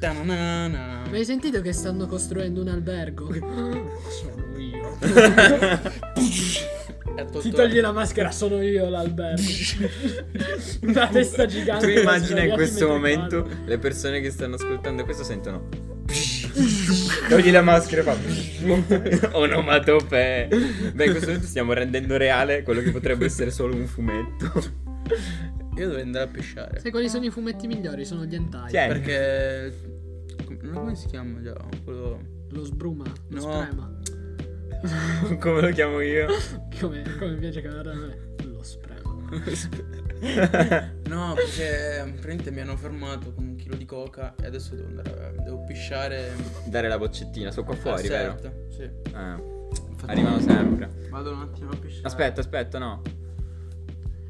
Ma 0.00 1.02
hai 1.10 1.24
sentito 1.24 1.62
che 1.62 1.72
stanno 1.72 2.06
costruendo 2.06 2.60
un 2.60 2.68
albergo? 2.68 3.32
Sono 3.32 4.58
io. 4.58 4.98
Ti 7.40 7.50
togli 7.50 7.80
la 7.80 7.92
maschera, 7.92 8.30
sono 8.30 8.60
io 8.60 8.90
l'albergo. 8.90 9.40
Una 10.82 11.08
testa 11.08 11.46
gigante. 11.46 11.92
Tu 11.92 12.00
immagina 12.00 12.42
in 12.42 12.52
questo 12.52 12.88
momento 12.88 13.48
le 13.64 13.78
persone 13.78 14.20
che 14.20 14.30
stanno 14.30 14.56
ascoltando 14.56 15.04
questo 15.04 15.24
sentono 15.24 15.68
Togli 17.28 17.50
la 17.50 17.62
maschera 17.62 18.00
e 18.00 18.04
fa 18.04 19.28
Onomatope 19.38 20.48
Beh 20.92 21.04
in 21.04 21.10
questo 21.10 21.26
momento 21.26 21.46
stiamo 21.48 21.72
rendendo 21.72 22.16
reale 22.16 22.62
quello 22.62 22.80
che 22.80 22.90
potrebbe 22.90 23.24
essere 23.26 23.50
solo 23.50 23.74
un 23.74 23.86
fumetto 23.86 24.52
Io 25.76 25.86
dovrei 25.86 26.02
andare 26.02 26.24
a 26.26 26.28
pesciare. 26.28 26.78
Sai 26.78 26.90
quali 26.92 27.08
sono 27.08 27.24
i 27.24 27.30
fumetti 27.30 27.66
migliori? 27.66 28.04
Sono 28.04 28.24
gli 28.24 28.34
hentai. 28.36 28.68
Tieni. 28.70 29.00
Perché. 29.00 29.74
come- 30.44 30.70
Come 30.72 30.94
si 30.94 31.06
chiama 31.08 31.42
già? 31.42 31.56
Quello. 31.82 32.20
Lo 32.50 32.64
sbruma, 32.64 33.02
lo 33.30 33.40
No. 33.46 33.52
sprema. 33.52 33.98
Come 35.40 35.60
lo 35.62 35.70
chiamo 35.70 36.00
io? 36.00 36.26
Come, 36.78 37.02
come 37.18 37.34
piace 37.38 37.60
chiamare 37.60 37.90
a 37.90 37.94
me? 37.94 38.16
Lo 38.44 38.62
sprema. 38.62 38.93
No, 41.08 41.34
perché 41.34 42.02
praticamente 42.04 42.50
mi 42.50 42.60
hanno 42.60 42.76
fermato 42.76 43.32
con 43.32 43.44
un 43.44 43.56
chilo 43.56 43.76
di 43.76 43.84
coca 43.84 44.34
e 44.40 44.46
adesso 44.46 44.74
devo 44.74 44.88
andare. 44.88 45.34
Devo 45.42 45.62
pisciare. 45.64 46.32
Dare 46.66 46.88
la 46.88 46.98
boccettina, 46.98 47.50
sto 47.50 47.62
qua 47.64 47.74
fuori, 47.74 48.06
Ah, 48.06 48.10
vero? 48.10 48.38
certo, 48.40 48.66
Sì. 48.70 48.82
Eh, 48.82 49.52
Infatti- 49.90 50.10
arrivano 50.10 50.40
sempre 50.40 50.90
Vado 51.10 51.32
un 51.32 51.40
attimo 51.40 51.70
a 51.70 51.76
pisciare. 51.76 52.06
Aspetta, 52.06 52.40
aspetta, 52.40 52.78
no 52.78 53.02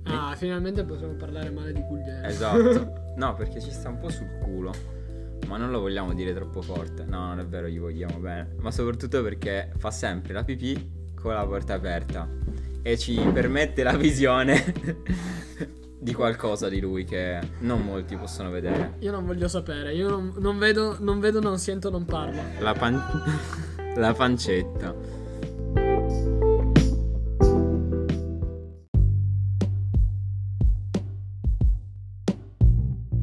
Ah, 0.05 0.35
finalmente 0.37 0.85
possiamo 0.85 1.15
parlare 1.15 1.51
male 1.51 1.73
di 1.73 1.81
Guglielmo. 1.83 2.27
Esatto 2.27 3.13
No, 3.17 3.35
perché 3.35 3.61
ci 3.61 3.71
sta 3.71 3.89
un 3.89 3.99
po' 3.99 4.11
sul 4.11 4.29
culo 4.43 4.73
Ma 5.47 5.57
non 5.57 5.71
lo 5.71 5.81
vogliamo 5.81 6.13
dire 6.15 6.35
troppo 6.35 6.61
forte 6.63 7.05
No, 7.05 7.29
non 7.29 7.39
è 7.41 7.47
vero, 7.47 7.69
gli 7.69 7.79
vogliamo 7.79 8.19
bene 8.19 8.55
Ma 8.59 8.71
soprattutto 8.71 9.23
perché 9.23 9.71
fa 9.79 9.91
sempre 9.91 10.33
la 10.35 10.45
pipì 10.45 11.13
con 11.15 11.33
la 11.33 11.47
porta 11.47 11.75
aperta 11.75 12.29
E 12.87 12.99
ci 12.99 13.19
permette 13.33 13.83
la 13.83 13.97
visione 13.97 14.63
di 15.99 16.13
qualcosa 16.13 16.69
di 16.69 16.81
lui 16.81 17.05
che 17.05 17.41
non 17.61 17.81
molti 17.81 18.15
possono 18.15 18.51
vedere 18.51 18.97
Io 18.99 19.11
non 19.11 19.25
voglio 19.25 19.49
sapere. 19.49 19.95
Io 19.95 20.11
non, 20.11 20.35
non 20.37 20.59
vedo, 20.59 20.99
non 21.01 21.19
vedo, 21.19 21.41
non 21.41 21.59
sento, 21.59 21.89
non 21.89 22.05
parlo. 22.05 22.43
La, 22.59 22.75
pan- 22.75 23.01
la 23.97 24.13
pancetta 24.13 24.95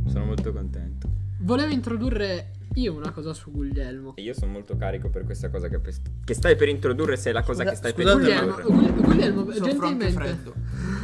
Sono 0.07 0.25
molto 0.25 0.51
contento 0.51 1.07
Volevo 1.41 1.71
introdurre 1.71 2.53
io 2.75 2.93
una 2.93 3.11
cosa 3.11 3.33
su 3.33 3.51
Guglielmo. 3.51 4.13
Io 4.17 4.33
sono 4.33 4.51
molto 4.51 4.77
carico 4.77 5.09
per 5.09 5.23
questa 5.25 5.49
cosa 5.49 5.67
che, 5.67 5.79
che 6.23 6.33
stai 6.33 6.55
per 6.55 6.69
introdurre, 6.69 7.17
se 7.17 7.29
è 7.29 7.33
la 7.33 7.43
cosa 7.43 7.63
Scusa- 7.63 7.69
che 7.69 7.75
stai 7.75 7.91
scusate, 7.91 8.13
per 8.13 8.21
Guglielmo, 8.21 8.49
introdurre. 8.57 8.91
Gugli- 8.91 9.03
Guglielmo, 9.03 9.51
Soffro 9.51 9.65
anche 9.65 9.69
gentilmente. 9.77 10.11
freddo. 10.11 10.53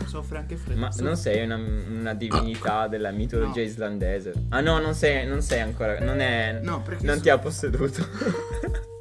Soffre 0.05 0.37
anche 0.37 0.55
freddo. 0.55 0.79
Ma 0.79 0.89
non 0.99 1.15
sei 1.17 1.43
una, 1.43 1.55
una 1.55 2.13
divinità 2.13 2.87
della 2.87 3.11
mitologia 3.11 3.59
No. 3.61 3.65
islandese? 3.67 4.33
Ah 4.49 4.61
no, 4.61 4.79
non 4.79 4.93
sei, 4.93 5.27
non 5.27 5.41
sei 5.41 5.59
ancora, 5.61 5.99
non 5.99 6.19
è... 6.19 6.59
No, 6.63 6.81
perché 6.81 7.05
Non 7.05 7.15
so- 7.17 7.21
ti 7.21 7.29
ha 7.29 7.37
posseduto. 7.37 8.05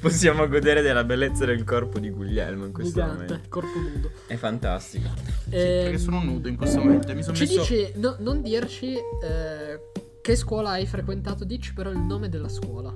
Possiamo 0.00 0.48
godere 0.48 0.80
della 0.82 1.04
bellezza 1.04 1.44
del 1.44 1.62
corpo 1.62 2.00
di 2.00 2.10
Guglielmo 2.10 2.64
in 2.64 2.72
questo 2.72 3.00
Gigante, 3.00 3.22
momento. 3.24 3.48
corpo 3.48 3.78
nudo. 3.78 4.10
È 4.26 4.34
fantastico. 4.34 5.08
Ehm, 5.50 5.82
Perché 5.84 5.98
sono 5.98 6.20
nudo 6.24 6.48
in 6.48 6.56
questo 6.56 6.78
momento. 6.80 7.14
Mi 7.14 7.22
sono 7.22 7.36
Ci 7.36 7.44
messo. 7.44 7.60
dici, 7.60 7.92
no- 7.96 8.16
non 8.18 8.42
dirci 8.42 8.94
eh, 8.96 9.80
che 10.22 10.36
scuola 10.36 10.70
hai 10.70 10.86
frequentato, 10.86 11.44
dici 11.44 11.74
però 11.74 11.90
il 11.90 11.98
nome 11.98 12.28
della 12.28 12.48
scuola. 12.48 12.92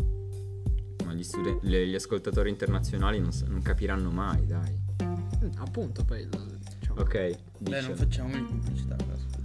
Ma 1.05 1.13
gli, 1.13 1.23
studen- 1.23 1.59
le- 1.63 1.87
gli 1.87 1.95
ascoltatori 1.95 2.51
internazionali 2.51 3.19
non, 3.19 3.33
s- 3.33 3.43
non 3.43 3.63
capiranno 3.63 4.11
mai, 4.11 4.47
dai. 4.47 4.81
Mm, 5.03 5.51
appunto, 5.59 6.05
poi 6.05 6.27
lo 6.31 6.45
diciamo. 6.79 7.01
Ok, 7.01 7.39
Beh, 7.59 7.81
non 7.83 7.97
facciamo 7.97 8.31
pubblicità. 8.31 8.95
però, 8.95 9.17
scusi. 9.17 9.45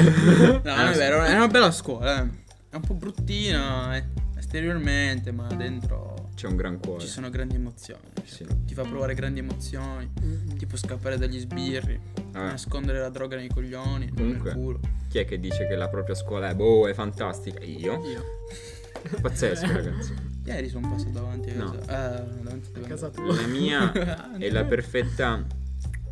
no, 0.64 0.74
non 0.76 0.86
è 0.88 0.96
vero, 0.96 1.22
è 1.24 1.34
una 1.34 1.48
bella 1.48 1.70
scuola. 1.70 2.22
eh. 2.22 2.28
È 2.70 2.76
un 2.76 2.82
po' 2.82 2.94
bruttina 2.94 3.96
eh, 3.96 4.04
esteriormente, 4.38 5.32
ma 5.32 5.48
dentro 5.48 6.19
C'è 6.40 6.46
un 6.46 6.56
gran 6.56 6.78
cuore. 6.80 7.00
ci 7.02 7.06
sono 7.06 7.28
grandi 7.28 7.56
emozioni. 7.56 8.00
Sì. 8.24 8.46
Ti 8.64 8.72
fa 8.72 8.80
provare 8.84 9.12
grandi 9.12 9.40
emozioni. 9.40 10.10
Mm, 10.24 10.56
Ti 10.56 10.64
può 10.64 10.78
scappare 10.78 11.18
dagli 11.18 11.38
sbirri. 11.38 12.00
Ah. 12.32 12.44
Nascondere 12.44 12.98
la 12.98 13.10
droga 13.10 13.36
nei 13.36 13.48
coglioni. 13.50 14.08
Comunque. 14.08 14.54
Nel 14.54 14.58
culo. 14.58 14.80
Chi 15.10 15.18
è 15.18 15.26
che 15.26 15.38
dice 15.38 15.66
che 15.68 15.74
la 15.76 15.90
propria 15.90 16.14
scuola 16.14 16.48
è 16.48 16.54
boh, 16.54 16.88
è 16.88 16.94
fantastica? 16.94 17.62
Io? 17.62 18.02
Io. 18.06 18.24
Pazzesco, 19.20 19.66
ragazzi. 19.70 20.14
Ieri 20.46 20.70
sono 20.70 20.88
passato 20.88 21.10
davanti 21.10 21.50
a 21.50 21.54
No. 21.56 21.72
casa. 21.72 21.92
Ah, 22.14 22.20
davanti 22.20 22.70
a 22.74 22.80
casa 22.86 23.08
tua. 23.10 23.34
La 23.34 23.46
mia 23.46 23.92
è 24.38 24.48
la 24.48 24.64
perfetta 24.64 25.44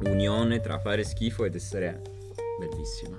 unione 0.01 0.61
tra 0.61 0.79
fare 0.79 1.05
schifo 1.05 1.47
ed 1.47 1.55
essere 1.55 2.03
bellissima. 2.61 3.19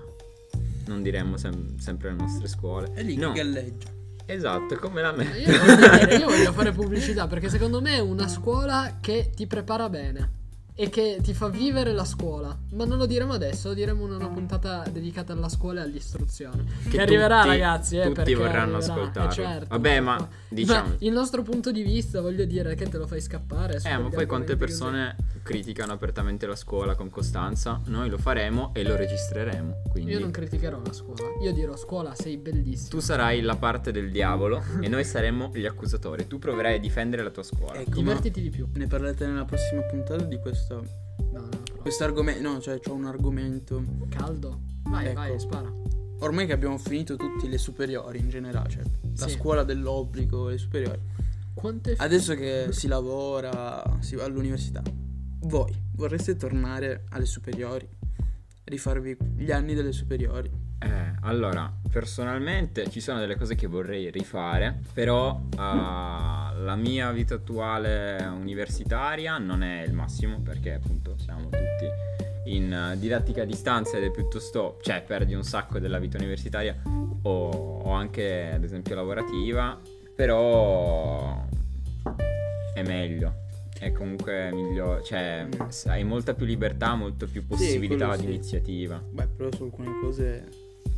Non 0.85 1.01
diremmo 1.01 1.37
sem- 1.37 1.75
sempre 1.79 2.09
alle 2.09 2.19
nostre 2.21 2.47
scuole. 2.47 2.91
È 2.93 3.01
lì 3.01 3.15
no. 3.15 3.31
che 3.31 3.39
galleggia. 3.41 3.97
Esatto, 4.31 4.75
come 4.77 5.01
la 5.01 5.11
me. 5.11 5.23
Io 5.39 5.57
voglio, 5.57 5.75
dire, 5.75 6.15
io 6.17 6.27
voglio 6.27 6.53
fare 6.53 6.71
pubblicità 6.73 7.25
perché 7.27 7.49
secondo 7.49 7.81
me 7.81 7.95
è 7.95 7.99
una 7.99 8.27
scuola 8.27 8.97
che 9.01 9.31
ti 9.35 9.47
prepara 9.47 9.89
bene 9.89 10.38
e 10.81 10.89
che 10.89 11.19
ti 11.21 11.33
fa 11.33 11.49
vivere 11.49 11.91
la 11.91 12.05
scuola. 12.05 12.57
Ma 12.71 12.85
non 12.85 12.97
lo 12.97 13.05
diremo 13.05 13.33
adesso, 13.33 13.67
lo 13.67 13.73
diremo 13.73 14.05
in 14.05 14.13
una 14.13 14.29
puntata 14.29 14.85
dedicata 14.89 15.33
alla 15.33 15.49
scuola 15.49 15.81
e 15.81 15.83
all'istruzione. 15.83 16.63
Che, 16.89 17.01
arriverà, 17.01 17.41
tutti- 17.41 17.49
ragazzi. 17.49 17.97
Eh, 17.97 18.11
tutti 18.13 18.33
vorranno 18.33 18.77
arriverà, 18.77 18.93
ascoltarlo. 18.93 19.29
eh, 19.29 19.33
certo. 19.33 19.67
Vabbè, 19.67 19.99
ma 19.99 20.29
diciamo- 20.47 20.95
il 20.99 21.11
nostro 21.11 21.41
punto 21.43 21.73
di 21.73 21.81
vista, 21.83 22.21
voglio 22.21 22.45
dire, 22.45 22.75
che 22.75 22.87
te 22.87 22.97
lo 22.97 23.07
fai 23.07 23.19
scappare. 23.19 23.81
Eh, 23.83 23.97
ma 23.97 24.07
poi 24.07 24.25
quante 24.25 24.55
persone 24.55 25.17
criticano 25.43 25.91
apertamente 25.91 26.47
la 26.47 26.55
scuola 26.55 26.95
con 26.95 27.09
costanza? 27.09 27.81
Noi 27.87 28.09
lo 28.09 28.17
faremo 28.17 28.71
e 28.73 28.83
lo 28.83 28.95
registreremo. 28.95 29.71
così. 29.81 29.89
Quindi 29.89 30.11
Io 30.11 30.19
non 30.19 30.31
criticherò 30.31 30.79
la 30.81 30.93
scuola. 30.93 31.23
Io 31.43 31.51
dirò 31.51 31.75
scuola, 31.75 32.15
sei 32.15 32.37
bellissima. 32.37 32.89
tu 32.89 32.99
sarai 32.99 33.41
la 33.41 33.57
parte 33.57 33.91
del 33.91 34.11
diavolo 34.11 34.63
e 34.79 34.87
noi 34.87 35.03
saremo 35.03 35.51
gli 35.53 35.65
accusatori. 35.65 36.25
Tu 36.25 36.39
proverai 36.39 36.75
a 36.75 36.79
difendere 36.79 37.21
la 37.23 37.31
tua 37.31 37.43
scuola. 37.43 37.79
Ecco, 37.79 37.89
ma 38.01 38.13
Divertiti 38.13 38.41
di 38.41 38.49
più. 38.49 38.65
ne 38.75 38.87
parlerete 38.87 39.25
nella 39.25 39.43
prossima 39.45 39.81
puntata 39.81 40.23
di 40.23 40.37
questo 40.39 40.67
No, 40.75 41.39
no, 41.41 41.49
però. 41.49 41.81
questo 41.81 42.03
argomento. 42.03 42.41
No, 42.49 42.59
cioè 42.61 42.79
c'ho 42.79 42.93
un 42.93 43.05
argomento. 43.05 43.83
Caldo. 44.09 44.61
Vai, 44.83 45.07
Ecco. 45.07 45.13
vai, 45.15 45.39
spara. 45.39 45.71
Ormai 46.21 46.45
che 46.45 46.53
abbiamo 46.53 46.77
finito 46.77 47.15
tutte 47.15 47.47
le 47.47 47.57
superiori 47.57 48.19
in 48.19 48.29
generale, 48.29 48.69
cioè 48.69 48.83
la 49.17 49.27
Sì. 49.27 49.35
scuola 49.37 49.63
dell'obbligo, 49.63 50.49
le 50.49 50.57
superiori. 50.57 50.99
Quante 51.53 51.95
Adesso 51.97 52.35
che 52.35 52.67
si 52.71 52.87
lavora, 52.87 53.97
si 53.99 54.15
va 54.15 54.23
all'università, 54.25 54.81
voi 55.41 55.73
vorreste 55.95 56.35
tornare 56.35 57.03
alle 57.09 57.25
superiori? 57.25 57.87
Rifarvi 58.65 59.17
gli 59.37 59.51
anni 59.51 59.73
delle 59.73 59.91
superiori? 59.91 60.49
Eh, 60.81 61.11
allora, 61.21 61.71
personalmente 61.91 62.89
ci 62.89 63.01
sono 63.01 63.19
delle 63.19 63.35
cose 63.35 63.55
che 63.55 63.67
vorrei 63.67 64.09
rifare, 64.09 64.79
però 64.93 65.41
ah, 65.57 66.53
la 66.55 66.75
mia 66.75 67.11
vita 67.11 67.35
attuale 67.35 68.23
universitaria 68.25 69.37
non 69.37 69.61
è 69.61 69.83
il 69.83 69.93
massimo 69.93 70.39
perché 70.39 70.73
appunto 70.73 71.17
siamo 71.17 71.49
tutti 71.49 71.87
in 72.45 72.95
didattica 72.97 73.41
a 73.41 73.45
distanza 73.45 73.97
ed 73.97 74.05
è 74.05 74.11
piuttosto, 74.11 74.79
cioè 74.81 75.03
perdi 75.05 75.33
un 75.33 75.43
sacco 75.43 75.79
della 75.79 75.99
vita 75.99 76.17
universitaria 76.17 76.75
o, 76.85 77.49
o 77.83 77.91
anche 77.91 78.51
ad 78.53 78.63
esempio 78.63 78.95
lavorativa, 78.95 79.77
però 80.15 81.45
è 82.73 82.81
meglio. 82.83 83.47
È 83.79 83.93
comunque 83.93 84.51
migliore, 84.51 85.01
cioè 85.03 85.47
Mm. 85.47 85.69
hai 85.85 86.03
molta 86.03 86.33
più 86.33 86.45
libertà, 86.45 86.95
molto 86.95 87.27
più 87.27 87.45
possibilità 87.47 88.07
quello 88.07 88.15
di 88.15 88.27
sì. 88.27 88.33
iniziativa. 88.33 89.01
Beh, 89.09 89.27
però 89.27 89.49
su 89.53 89.63
alcune 89.63 89.99
cose, 90.01 90.49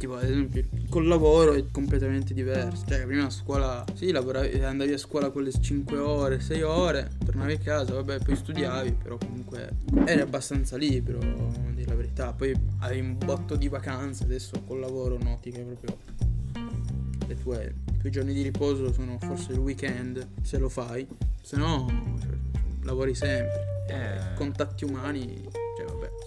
tipo 0.02 0.16
ad 0.16 0.24
esempio, 0.24 0.66
col 0.90 1.06
lavoro 1.06 1.54
è 1.54 1.64
completamente 1.72 2.34
diverso. 2.34 2.86
Cioè, 2.88 3.06
prima 3.06 3.26
a 3.26 3.30
scuola, 3.30 3.86
sì, 3.94 4.12
lavoravi, 4.12 4.64
andavi 4.64 4.94
a 4.94 4.98
scuola 4.98 5.30
quelle 5.30 5.52
5 5.52 5.98
ore, 6.00 6.40
6 6.40 6.62
ore, 6.64 7.12
tornavi 7.24 7.54
a 7.54 7.58
casa, 7.60 7.94
vabbè, 7.94 8.20
poi 8.20 8.36
studiavi, 8.36 8.94
però 8.94 9.18
comunque 9.18 9.70
eri 10.06 10.22
abbastanza 10.22 10.76
libero, 10.76 11.20
a 11.20 11.72
dire 11.72 11.90
la 11.90 11.96
verità. 11.96 12.34
Poi 12.34 12.52
avevi 12.80 13.02
un 13.02 13.18
botto 13.18 13.56
di 13.56 13.68
vacanze, 13.68 14.24
adesso 14.24 14.64
col 14.66 14.80
lavoro 14.80 15.20
noti 15.22 15.52
che 15.52 15.62
proprio 15.62 15.96
le 17.28 17.36
tue, 17.36 17.76
i 17.94 17.98
tuoi 18.00 18.12
giorni 18.12 18.34
di 18.34 18.42
riposo 18.42 18.92
sono 18.92 19.20
forse 19.22 19.52
il 19.52 19.60
weekend, 19.60 20.28
se 20.42 20.58
lo 20.58 20.68
fai, 20.68 21.08
se 21.42 21.58
no 21.58 21.86
cioè, 22.20 22.30
lavori 22.82 23.14
sempre. 23.14 23.70
Eh. 23.88 24.34
Contatti 24.36 24.84
umani, 24.84 25.48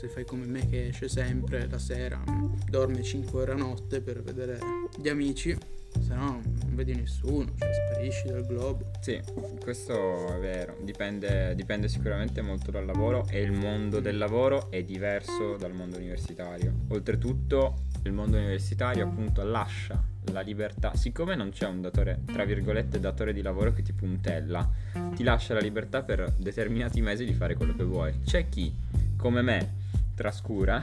se 0.04 0.08
fai 0.10 0.24
come 0.26 0.44
me 0.44 0.68
che 0.68 0.88
esce 0.88 1.08
sempre 1.08 1.66
la 1.66 1.78
sera, 1.78 2.22
dorme 2.68 3.02
5 3.02 3.40
ore 3.40 3.52
a 3.52 3.56
notte 3.56 4.02
per 4.02 4.22
vedere 4.22 4.58
gli 4.98 5.08
amici, 5.08 5.56
se 5.98 6.14
no 6.14 6.42
non 6.42 6.74
vedi 6.74 6.94
nessuno, 6.94 7.50
cioè 7.56 7.70
sparisci 7.72 8.28
dal 8.28 8.44
globo. 8.46 8.90
Sì, 9.00 9.18
questo 9.62 10.34
è 10.34 10.38
vero, 10.38 10.76
dipende, 10.82 11.54
dipende 11.54 11.88
sicuramente 11.88 12.42
molto 12.42 12.70
dal 12.70 12.84
lavoro 12.84 13.26
e 13.30 13.40
il 13.40 13.52
mondo 13.52 14.00
del 14.00 14.18
lavoro 14.18 14.70
è 14.70 14.82
diverso 14.82 15.56
dal 15.56 15.72
mondo 15.72 15.96
universitario. 15.96 16.72
Oltretutto 16.88 17.84
il 18.02 18.12
mondo 18.12 18.36
universitario 18.36 19.04
appunto 19.06 19.42
lascia 19.42 20.02
la 20.32 20.42
libertà, 20.42 20.94
siccome 20.94 21.34
non 21.34 21.48
c'è 21.48 21.66
un 21.66 21.80
datore, 21.80 22.20
tra 22.26 22.44
virgolette, 22.44 23.00
datore 23.00 23.32
di 23.32 23.40
lavoro 23.40 23.72
che 23.72 23.80
ti 23.80 23.94
puntella, 23.94 24.70
ti 25.14 25.22
lascia 25.22 25.54
la 25.54 25.60
libertà 25.60 26.02
per 26.02 26.30
determinati 26.36 27.00
mesi 27.00 27.24
di 27.24 27.32
fare 27.32 27.54
quello 27.54 27.74
che 27.74 27.84
vuoi. 27.84 28.20
C'è 28.24 28.50
chi, 28.50 28.74
come 29.16 29.40
me, 29.40 29.82
trascura 30.14 30.82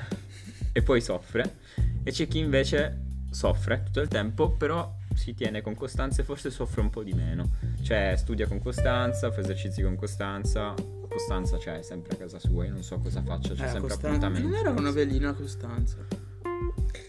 e 0.74 0.82
poi 0.82 1.02
soffre 1.02 1.58
e 2.04 2.12
c'è 2.12 2.28
chi 2.28 2.40
invece 2.40 3.00
soffre 3.32 3.84
tutto 3.86 4.02
il 4.02 4.08
tempo, 4.08 4.52
però 4.52 4.94
si 5.16 5.34
tiene 5.34 5.62
con 5.62 5.76
costanza 5.76 6.22
e 6.22 6.26
forse 6.26 6.50
soffre 6.50 6.82
un 6.82 6.90
po' 6.90 7.04
di 7.04 7.14
meno. 7.14 7.50
Cioè, 7.82 8.16
studia 8.18 8.48
con 8.48 8.62
costanza, 8.62 9.32
fa 9.32 9.40
esercizi 9.42 9.82
con 9.82 9.96
costanza. 9.96 10.74
Costanza 11.08 11.58
c'è 11.58 11.82
sempre 11.82 12.16
a 12.16 12.18
casa 12.18 12.40
sua, 12.40 12.66
io 12.66 12.72
non 12.72 12.84
so 12.84 12.98
cosa 13.00 13.22
faccia, 13.22 13.54
c'è 13.54 13.66
Eh, 13.66 13.70
sempre 13.70 13.80
Costanza- 13.82 14.08
appuntamenti. 14.08 14.48
Non 14.48 14.56
era 14.58 14.70
una 14.70 14.92
velina 14.92 15.34
Costanza. 15.34 15.98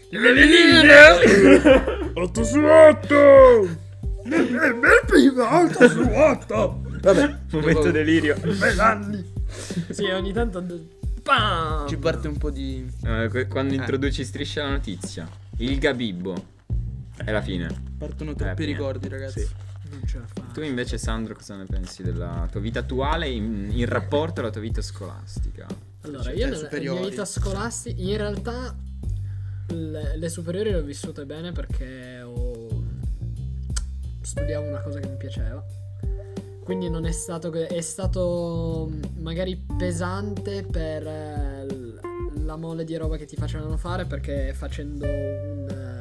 Le 0.09 0.19
veline! 0.19 2.11
8 2.13 2.43
su 2.43 2.59
8! 2.61 3.81
Bel 4.25 5.01
prima, 5.07 5.59
8 5.63 5.89
su 5.89 6.01
8! 6.01 6.81
Vabbè, 7.01 7.35
Momento 7.51 7.91
delirio. 7.91 8.35
Bell'anni. 8.59 9.31
Sì, 9.89 10.05
ogni 10.05 10.31
tanto. 10.33 10.63
Pam! 11.23 11.87
Ci 11.87 11.97
parte 11.97 12.27
un 12.27 12.37
po' 12.37 12.49
di... 12.51 12.85
Eh, 13.03 13.47
quando 13.47 13.73
introduci 13.73 14.23
striscia 14.23 14.63
la 14.63 14.69
notizia, 14.71 15.27
il 15.57 15.77
Gabibbo. 15.79 16.51
È 17.15 17.31
la 17.31 17.41
fine. 17.41 17.69
Partono 17.97 18.31
Eh, 18.31 18.35
troppi 18.35 18.63
fine. 18.63 18.73
ricordi, 18.75 19.07
ragazzi. 19.07 19.39
Sì. 19.41 19.49
Non 19.89 20.01
ce 20.07 20.19
la 20.19 20.25
fa. 20.27 20.41
Tu 20.53 20.61
invece, 20.61 20.97
Sandro, 20.97 21.33
cosa 21.35 21.55
ne 21.55 21.65
pensi 21.65 22.03
della 22.03 22.47
tua 22.51 22.59
vita 22.59 22.79
attuale 22.79 23.29
in, 23.29 23.69
in 23.71 23.85
rapporto 23.85 24.41
alla 24.41 24.49
tua 24.49 24.61
vita 24.61 24.81
scolastica? 24.81 25.65
Allora, 26.01 26.23
Cioè, 26.23 26.33
io 26.33 26.45
nella 26.45 26.57
superiori. 26.57 26.99
mia 26.99 27.09
vita 27.09 27.25
scolastica, 27.25 28.01
in 28.01 28.17
realtà 28.17 28.75
le, 29.69 30.17
le 30.17 30.29
superiori 30.29 30.71
le 30.71 30.77
ho 30.77 30.81
vissute 30.83 31.25
bene 31.25 31.51
perché 31.51 32.21
ho 32.21 32.83
studiavo 34.21 34.67
una 34.67 34.81
cosa 34.81 34.99
che 34.99 35.07
mi 35.07 35.15
piaceva. 35.17 35.63
Quindi 36.63 36.89
non 36.89 37.05
è 37.05 37.11
stato 37.11 37.49
che 37.49 37.67
è 37.67 37.81
stato 37.81 38.89
mm, 38.89 39.21
magari 39.21 39.57
pesante 39.77 40.63
per 40.63 41.05
eh, 41.05 41.67
la 42.43 42.55
mole 42.55 42.83
di 42.85 42.95
roba 42.95 43.17
che 43.17 43.25
ti 43.25 43.35
facevano 43.35 43.77
fare 43.77 44.05
perché 44.05 44.53
facendo 44.53 45.05
un 45.05 45.67
eh, 45.69 45.93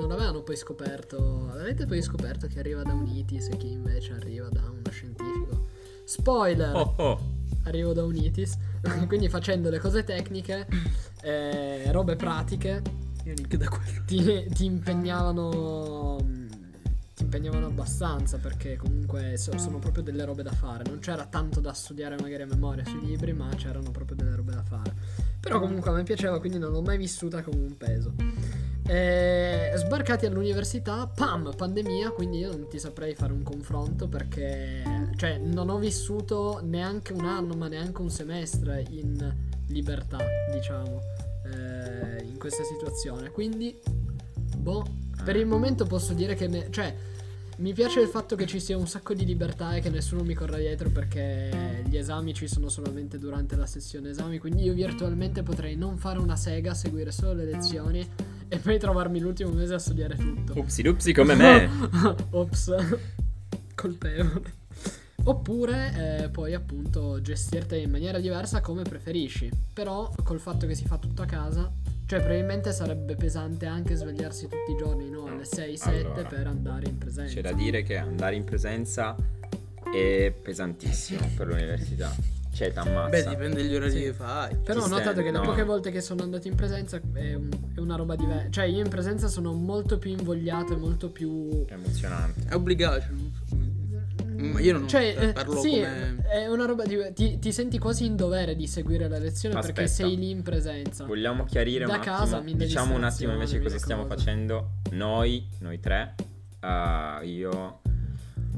non 0.00 0.10
avevano 0.10 0.42
poi 0.42 0.56
scoperto, 0.56 1.50
avete 1.52 1.86
poi 1.86 2.02
scoperto 2.02 2.46
che 2.46 2.58
arriva 2.58 2.82
da 2.82 2.92
un 2.92 3.06
ITIS 3.06 3.48
e 3.48 3.56
chi 3.56 3.70
invece 3.70 4.12
arriva 4.12 4.48
da 4.48 4.62
uno 4.62 4.90
scientifico. 4.90 5.68
Spoiler! 6.04 6.74
Oh, 6.74 6.94
oh. 6.96 7.20
arrivo 7.64 7.92
da 7.92 8.04
un 8.04 8.14
ITIS, 8.14 8.56
quindi 9.06 9.28
facendo 9.28 9.70
le 9.70 9.78
cose 9.78 10.04
tecniche, 10.04 10.66
eh, 11.22 11.90
robe 11.92 12.16
pratiche, 12.16 12.82
Io 13.24 13.34
neanche 13.34 13.56
da 13.56 13.68
quello. 13.68 14.02
ti, 14.04 14.46
ti 14.52 14.64
impegnavano 14.64 16.16
ti 16.18 16.41
impegnavano 17.36 17.66
abbastanza 17.68 18.36
perché 18.36 18.76
comunque 18.76 19.38
so- 19.38 19.56
sono 19.56 19.78
proprio 19.78 20.02
delle 20.02 20.24
robe 20.26 20.42
da 20.42 20.52
fare. 20.52 20.84
Non 20.86 20.98
c'era 20.98 21.24
tanto 21.24 21.60
da 21.60 21.72
studiare 21.72 22.16
magari 22.20 22.42
a 22.42 22.46
memoria 22.46 22.84
sui 22.84 23.00
libri 23.06 23.32
ma 23.32 23.48
c'erano 23.56 23.90
proprio 23.90 24.16
delle 24.16 24.34
robe 24.36 24.52
da 24.52 24.62
fare. 24.62 24.92
Però 25.40 25.58
comunque 25.58 25.90
a 25.90 25.94
me 25.94 26.02
piaceva 26.02 26.38
quindi 26.40 26.58
non 26.58 26.70
l'ho 26.72 26.82
mai 26.82 26.98
vissuta 26.98 27.42
come 27.42 27.56
un 27.56 27.76
peso. 27.78 28.12
E 28.86 29.72
sbarcati 29.76 30.26
all'università 30.26 31.06
pam 31.06 31.54
pandemia 31.56 32.10
quindi 32.10 32.38
io 32.38 32.50
non 32.50 32.68
ti 32.68 32.78
saprei 32.78 33.14
fare 33.14 33.32
un 33.32 33.42
confronto 33.44 34.08
perché 34.08 34.82
cioè 35.16 35.38
non 35.38 35.70
ho 35.70 35.78
vissuto 35.78 36.60
neanche 36.62 37.12
un 37.12 37.24
anno 37.24 37.54
ma 37.54 37.68
neanche 37.68 38.02
un 38.02 38.10
semestre 38.10 38.84
in 38.90 39.34
libertà 39.68 40.18
diciamo 40.52 41.00
eh, 41.46 42.24
in 42.24 42.36
questa 42.38 42.62
situazione. 42.64 43.30
Quindi 43.30 43.78
boh 44.58 44.84
per 45.24 45.36
il 45.36 45.46
momento 45.46 45.86
posso 45.86 46.12
dire 46.12 46.34
che 46.34 46.46
ne- 46.48 46.66
cioè 46.70 46.94
mi 47.62 47.72
piace 47.74 48.00
il 48.00 48.08
fatto 48.08 48.34
che 48.34 48.44
ci 48.44 48.58
sia 48.58 48.76
un 48.76 48.88
sacco 48.88 49.14
di 49.14 49.24
libertà 49.24 49.76
e 49.76 49.80
che 49.80 49.88
nessuno 49.88 50.24
mi 50.24 50.34
corra 50.34 50.56
dietro 50.56 50.90
perché 50.90 51.84
gli 51.86 51.96
esami 51.96 52.34
ci 52.34 52.48
sono 52.48 52.68
solamente 52.68 53.20
durante 53.20 53.54
la 53.54 53.66
sessione 53.66 54.10
esami, 54.10 54.38
quindi 54.38 54.64
io 54.64 54.74
virtualmente 54.74 55.44
potrei 55.44 55.76
non 55.76 55.96
fare 55.96 56.18
una 56.18 56.34
sega, 56.34 56.74
seguire 56.74 57.12
solo 57.12 57.34
le 57.34 57.44
lezioni 57.44 58.04
e 58.48 58.58
poi 58.58 58.80
trovarmi 58.80 59.20
l'ultimo 59.20 59.52
mese 59.52 59.74
a 59.74 59.78
studiare 59.78 60.16
tutto. 60.16 60.58
Upsi 60.58 60.82
dupsi 60.82 61.12
come 61.12 61.36
me. 61.36 61.70
Ops, 62.30 62.74
colpevole. 63.76 64.60
Oppure 65.22 66.24
eh, 66.24 66.28
poi 66.30 66.54
appunto 66.54 67.20
gestirte 67.20 67.76
in 67.76 67.92
maniera 67.92 68.18
diversa 68.18 68.60
come 68.60 68.82
preferisci. 68.82 69.48
Però 69.72 70.12
col 70.24 70.40
fatto 70.40 70.66
che 70.66 70.74
si 70.74 70.84
fa 70.84 70.98
tutto 70.98 71.22
a 71.22 71.26
casa, 71.26 71.72
cioè 72.06 72.18
probabilmente 72.20 72.72
sarebbe 72.72 73.14
pesante 73.16 73.66
anche 73.66 73.94
svegliarsi 73.94 74.48
tutti 74.48 74.72
i 74.72 74.76
giorni, 74.76 75.08
no? 75.10 75.26
Alle 75.26 75.44
6-7 75.44 75.88
Allora, 75.88 76.22
per 76.28 76.46
andare 76.46 76.88
in 76.88 76.98
presenza. 76.98 77.34
C'è 77.34 77.40
da 77.40 77.52
dire 77.52 77.82
che 77.82 77.96
andare 77.96 78.34
in 78.36 78.44
presenza 78.44 79.16
è 79.94 80.32
pesantissimo 80.42 81.30
per 81.36 81.46
l'università. 81.48 82.14
Cioè, 82.54 82.70
t'ammazza. 82.70 83.08
Beh, 83.08 83.28
dipende 83.30 83.62
dagli 83.62 83.74
orari 83.74 83.90
Sì. 83.92 84.00
che 84.02 84.12
fai. 84.12 84.54
Però 84.62 84.80
ho 84.80 84.84
Ci 84.84 84.90
notato 84.90 85.10
stai- 85.12 85.24
che 85.24 85.30
le 85.30 85.38
no. 85.38 85.44
poche 85.44 85.62
volte 85.64 85.90
che 85.90 86.02
sono 86.02 86.22
andato 86.22 86.48
in 86.48 86.54
presenza 86.54 87.00
è, 87.14 87.32
un- 87.32 87.48
è 87.74 87.78
una 87.80 87.96
roba 87.96 88.14
diversa. 88.14 88.50
Cioè, 88.50 88.64
io 88.66 88.82
in 88.84 88.90
presenza 88.90 89.28
sono 89.28 89.54
molto 89.54 89.98
più 89.98 90.10
invogliato 90.10 90.74
e 90.74 90.76
molto 90.76 91.08
più. 91.10 91.64
Emozionante. 91.66 92.42
È 92.50 92.54
obbligato. 92.54 93.04
Ma 94.50 94.60
io 94.60 94.72
non 94.72 94.88
Cioè, 94.88 95.14
eh, 95.18 95.32
parlo 95.32 95.60
sì, 95.60 95.70
come... 95.70 96.22
è 96.28 96.46
una 96.48 96.64
roba 96.64 96.84
di. 96.84 96.98
Ti, 97.14 97.38
ti 97.38 97.52
senti 97.52 97.78
quasi 97.78 98.04
in 98.04 98.16
dovere 98.16 98.56
di 98.56 98.66
seguire 98.66 99.08
la 99.08 99.18
lezione 99.18 99.54
perché 99.54 99.82
Aspetta. 99.84 100.08
sei 100.08 100.16
lì 100.16 100.30
in 100.30 100.42
presenza. 100.42 101.04
Vogliamo 101.04 101.44
chiarire 101.44 101.84
Da 101.86 101.94
un 101.94 102.00
casa, 102.00 102.38
attimo. 102.38 102.56
Diciamo 102.56 102.94
un 102.94 103.04
attimo 103.04 103.32
invece 103.32 103.60
cosa 103.60 103.78
stiamo 103.78 104.06
facendo 104.06 104.78
noi, 104.90 105.48
noi 105.60 105.78
tre, 105.80 106.14
eh, 106.60 107.26
io, 107.26 107.80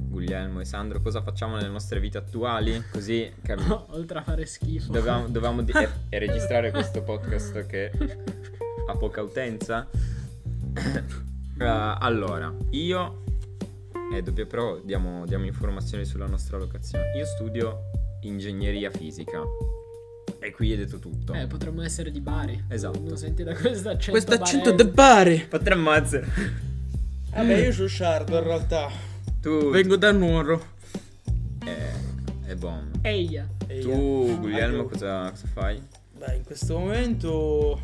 Guglielmo 0.09 0.61
e 0.61 0.64
Sandro, 0.64 1.01
cosa 1.01 1.23
facciamo 1.23 1.57
nelle 1.57 1.68
nostre 1.68 2.01
vite 2.01 2.18
attuali? 2.18 2.83
Così 2.90 3.33
capiamo. 3.42 3.87
Oltre 3.94 4.18
a 4.18 4.23
fare 4.23 4.47
schifo. 4.47 4.92
Dovevamo, 4.92 5.27
dovevamo 5.27 5.62
di- 5.62 5.73
e, 5.73 5.88
e 6.09 6.18
registrare 6.18 6.70
questo 6.70 7.03
podcast 7.03 7.66
che 7.66 7.90
ha 8.87 8.97
poca 8.97 9.23
utenza. 9.23 9.88
Eh, 10.75 11.03
allora, 11.66 12.53
io 12.70 13.23
e 14.12 14.23
doppio 14.23 14.47
però 14.47 14.79
diamo, 14.81 15.25
diamo 15.27 15.45
informazioni 15.45 16.05
sulla 16.05 16.27
nostra 16.27 16.59
locazione. 16.59 17.12
Io 17.17 17.25
studio 17.25 17.90
ingegneria 18.21 18.90
fisica. 18.90 19.43
E 20.38 20.51
qui 20.51 20.71
hai 20.73 20.77
detto 20.77 20.99
tutto. 20.99 21.33
Eh, 21.33 21.47
potremmo 21.47 21.83
essere 21.83 22.11
di 22.11 22.21
Bari. 22.21 22.64
Esatto. 22.69 23.01
Non 23.01 23.17
senti 23.17 23.43
da 23.43 23.55
questo 23.55 23.88
accento. 23.88 24.11
Questo 24.11 24.35
accento 24.35 24.73
de 24.73 24.87
Bari. 24.87 25.47
Potremmo 25.49 25.90
essere. 25.93 26.27
Vabbè, 27.31 27.57
io 27.64 27.73
sono 27.73 27.88
sciardo 27.88 28.37
in 28.37 28.45
realtà. 28.45 28.90
Tu. 29.40 29.71
Vengo 29.71 29.97
da 29.97 30.12
Nuoro. 30.12 30.73
Eh, 31.64 32.51
è 32.51 32.55
buono. 32.55 32.90
Eia. 33.03 33.49
Tu, 33.67 34.38
Guglielmo, 34.38 34.85
cosa, 34.85 35.31
cosa 35.31 35.47
fai? 35.47 35.83
Beh, 36.17 36.37
in 36.37 36.45
questo 36.45 36.79
momento 36.79 37.81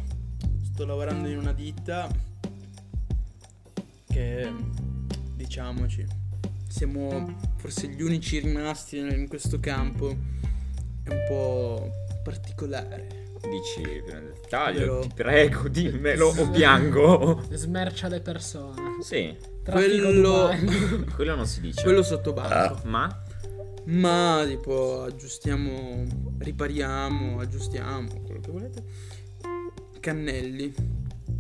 sto 0.63 0.85
lavorando 0.85 1.29
in 1.29 1.39
una 1.39 1.53
ditta 1.53 2.09
che, 4.07 4.53
diciamoci, 5.51 6.07
siamo 6.69 7.35
forse 7.57 7.89
gli 7.89 8.03
unici 8.03 8.39
rimasti 8.39 8.99
in 8.99 9.27
questo 9.27 9.59
campo. 9.59 10.17
È 11.03 11.09
un 11.11 11.25
po' 11.27 11.91
particolare. 12.23 13.19
Dici 13.41 13.83
dettaglio, 13.83 14.99
Ovvero- 14.99 15.01
ti 15.01 15.11
prego, 15.13 15.69
dimmelo 15.69 16.29
o 16.39 16.51
piango. 16.51 17.43
Smercia 17.51 18.07
le 18.07 18.21
persone. 18.21 19.03
Sì, 19.03 19.37
Traffico 19.65 20.05
Quello- 20.05 20.55
quello 21.17 21.35
non 21.35 21.47
si 21.49 21.61
dice. 21.63 21.83
Quello 21.83 22.05
sotto 22.05 22.33
banco. 22.33 22.83
Ma? 22.85 23.23
Ma 23.87 24.45
tipo 24.47 25.03
aggiustiamo, 25.03 26.05
ripariamo, 26.39 27.41
aggiustiamo, 27.41 28.21
quello 28.25 28.41
che 28.41 28.51
volete. 28.53 28.85
Cannelli, 29.99 30.73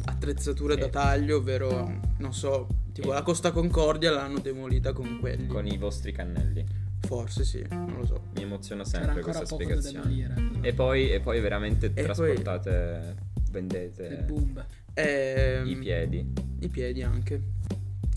attrezzature 0.06 0.74
da 0.76 0.86
Eh. 0.86 0.90
taglio, 0.90 1.36
ovvero, 1.36 2.00
non 2.18 2.32
so, 2.34 2.66
tipo 2.92 3.10
Eh. 3.10 3.14
la 3.14 3.22
Costa 3.22 3.50
Concordia 3.52 4.10
l'hanno 4.10 4.38
demolita 4.40 4.92
con 4.92 5.18
quelli. 5.20 5.46
Con 5.46 5.66
i 5.66 5.76
vostri 5.78 6.12
cannelli. 6.12 6.64
Forse 7.00 7.44
sì, 7.44 7.64
non 7.70 7.96
lo 7.98 8.04
so. 8.06 8.22
Mi 8.36 8.42
emoziona 8.42 8.84
sempre 8.84 9.22
questa 9.22 9.42
poco 9.44 9.64
da 9.64 9.80
spiegazione. 9.80 10.28
demolire. 10.34 10.68
E 10.68 10.72
poi, 10.74 11.10
e 11.10 11.20
poi 11.20 11.40
veramente 11.40 11.90
poi- 11.90 12.04
trasportate, 12.04 13.14
Il 13.36 13.42
vendete 13.50 14.24
boom. 14.26 14.64
Ehm, 14.94 15.66
i 15.66 15.76
piedi. 15.76 16.32
I 16.60 16.68
piedi 16.68 17.02
anche. 17.02 17.40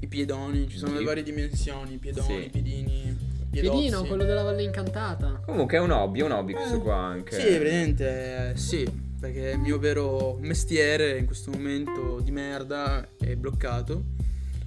I 0.01 0.07
piedoni, 0.07 0.67
ci 0.67 0.77
sono 0.77 0.91
Sì. 0.93 0.97
le 0.99 1.03
varie 1.05 1.23
dimensioni, 1.23 1.97
piedoni, 1.97 2.43
Sì. 2.43 2.49
piedini, 2.49 3.17
piedozzi. 3.49 3.77
Piedino, 3.79 4.03
quello 4.03 4.25
della 4.25 4.43
Valle 4.43 4.63
Incantata. 4.63 5.41
Comunque 5.45 5.77
è 5.77 5.79
un 5.79 5.91
hobby, 5.91 6.19
è 6.19 6.23
un 6.23 6.31
hobby 6.31 6.51
questo 6.53 6.81
qua 6.81 6.97
anche. 6.97 7.39
Sì, 7.39 7.47
evidentemente 7.47 8.51
eh, 8.51 8.57
sì, 8.57 8.85
perché 9.17 9.51
il 9.51 9.59
mio 9.59 9.79
vero 9.79 10.37
mestiere 10.41 11.17
in 11.17 11.25
questo 11.25 11.51
momento 11.51 12.19
di 12.19 12.31
merda 12.31 13.07
è 13.17 13.33
bloccato, 13.37 14.03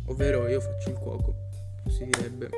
ovvero 0.07 0.49
io 0.49 0.61
faccio 0.61 0.91
il 0.91 0.97
cuoco, 0.97 1.35
si 1.89 2.05
direbbe. 2.05 2.49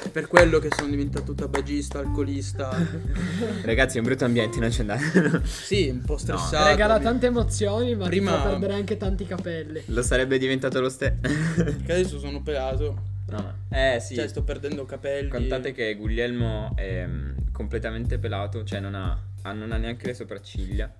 È 0.00 0.10
per 0.10 0.28
quello 0.28 0.58
che 0.60 0.68
sono 0.74 0.88
diventato 0.90 1.34
tabagista, 1.34 1.98
alcolista. 1.98 2.70
Ragazzi, 3.62 3.96
è 3.96 4.00
un 4.00 4.06
brutto 4.06 4.24
ambiente, 4.24 4.60
non 4.60 4.68
c'è 4.70 4.80
andare. 4.80 5.42
Sì, 5.44 5.88
un 5.88 6.02
po' 6.02 6.16
stressato. 6.16 6.68
Regala 6.68 6.98
mi- 6.98 7.04
tante 7.04 7.26
emozioni, 7.26 7.96
ma 7.96 8.06
Prima- 8.06 8.30
ti 8.36 8.36
fa 8.42 8.48
perdere 8.50 8.74
anche 8.74 8.96
tanti 8.96 9.26
capelli. 9.26 9.82
Lo 9.86 10.02
sarebbe 10.02 10.38
diventato 10.38 10.80
lo 10.80 10.88
stesso. 10.88 11.18
Perché 11.56 11.92
adesso 11.92 12.18
sono 12.20 12.40
pelato, 12.42 13.02
no. 13.30 13.54
Eh 13.70 13.98
sì. 14.00 14.14
cioè 14.14 14.28
sto 14.28 14.42
perdendo 14.44 14.84
capelli. 14.84 15.28
Contate 15.28 15.72
che 15.72 15.94
Guglielmo 15.96 16.72
è 16.76 17.04
mm, 17.04 17.30
completamente 17.52 18.18
pelato, 18.18 18.62
cioè 18.64 18.78
non 18.78 18.94
ha, 18.94 19.20
non 19.52 19.72
ha 19.72 19.76
neanche 19.76 20.06
le 20.06 20.14
sopracciglia. 20.14 20.90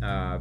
Ha, 0.00 0.38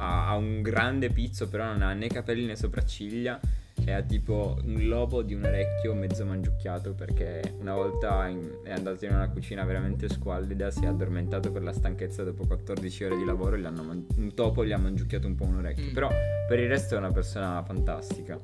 ha- 0.00 0.28
ha 0.28 0.34
un 0.36 0.62
grande 0.62 1.10
pizzo, 1.10 1.48
però 1.48 1.64
non 1.64 1.82
ha 1.82 1.92
né 1.92 2.08
capelli 2.08 2.46
né 2.46 2.56
sopracciglia. 2.56 3.38
E 3.82 3.92
ha 3.92 4.02
tipo 4.02 4.58
un 4.64 4.88
lobo 4.88 5.22
di 5.22 5.32
un 5.32 5.42
orecchio 5.42 5.94
mezzo 5.94 6.26
mangiucchiato 6.26 6.92
perché 6.92 7.54
una 7.60 7.72
volta 7.74 8.26
in- 8.28 8.58
è 8.62 8.72
andato 8.72 9.06
in 9.06 9.14
una 9.14 9.30
cucina 9.30 9.64
veramente 9.64 10.06
squallida, 10.10 10.70
si 10.70 10.84
è 10.84 10.88
addormentato 10.88 11.50
per 11.50 11.62
la 11.62 11.72
stanchezza 11.72 12.22
dopo 12.22 12.46
14 12.46 13.04
ore 13.04 13.16
di 13.16 13.24
lavoro 13.24 13.56
e 13.56 13.60
man- 13.60 14.04
un 14.16 14.34
topo 14.34 14.66
gli 14.66 14.72
ha 14.72 14.76
mangiucchiato 14.76 15.26
un 15.26 15.34
po' 15.34 15.44
un 15.44 15.56
orecchio. 15.56 15.90
Mm. 15.90 15.94
Però 15.94 16.10
per 16.46 16.58
il 16.58 16.68
resto 16.68 16.94
è 16.94 16.98
una 16.98 17.10
persona 17.12 17.62
fantastica. 17.62 18.38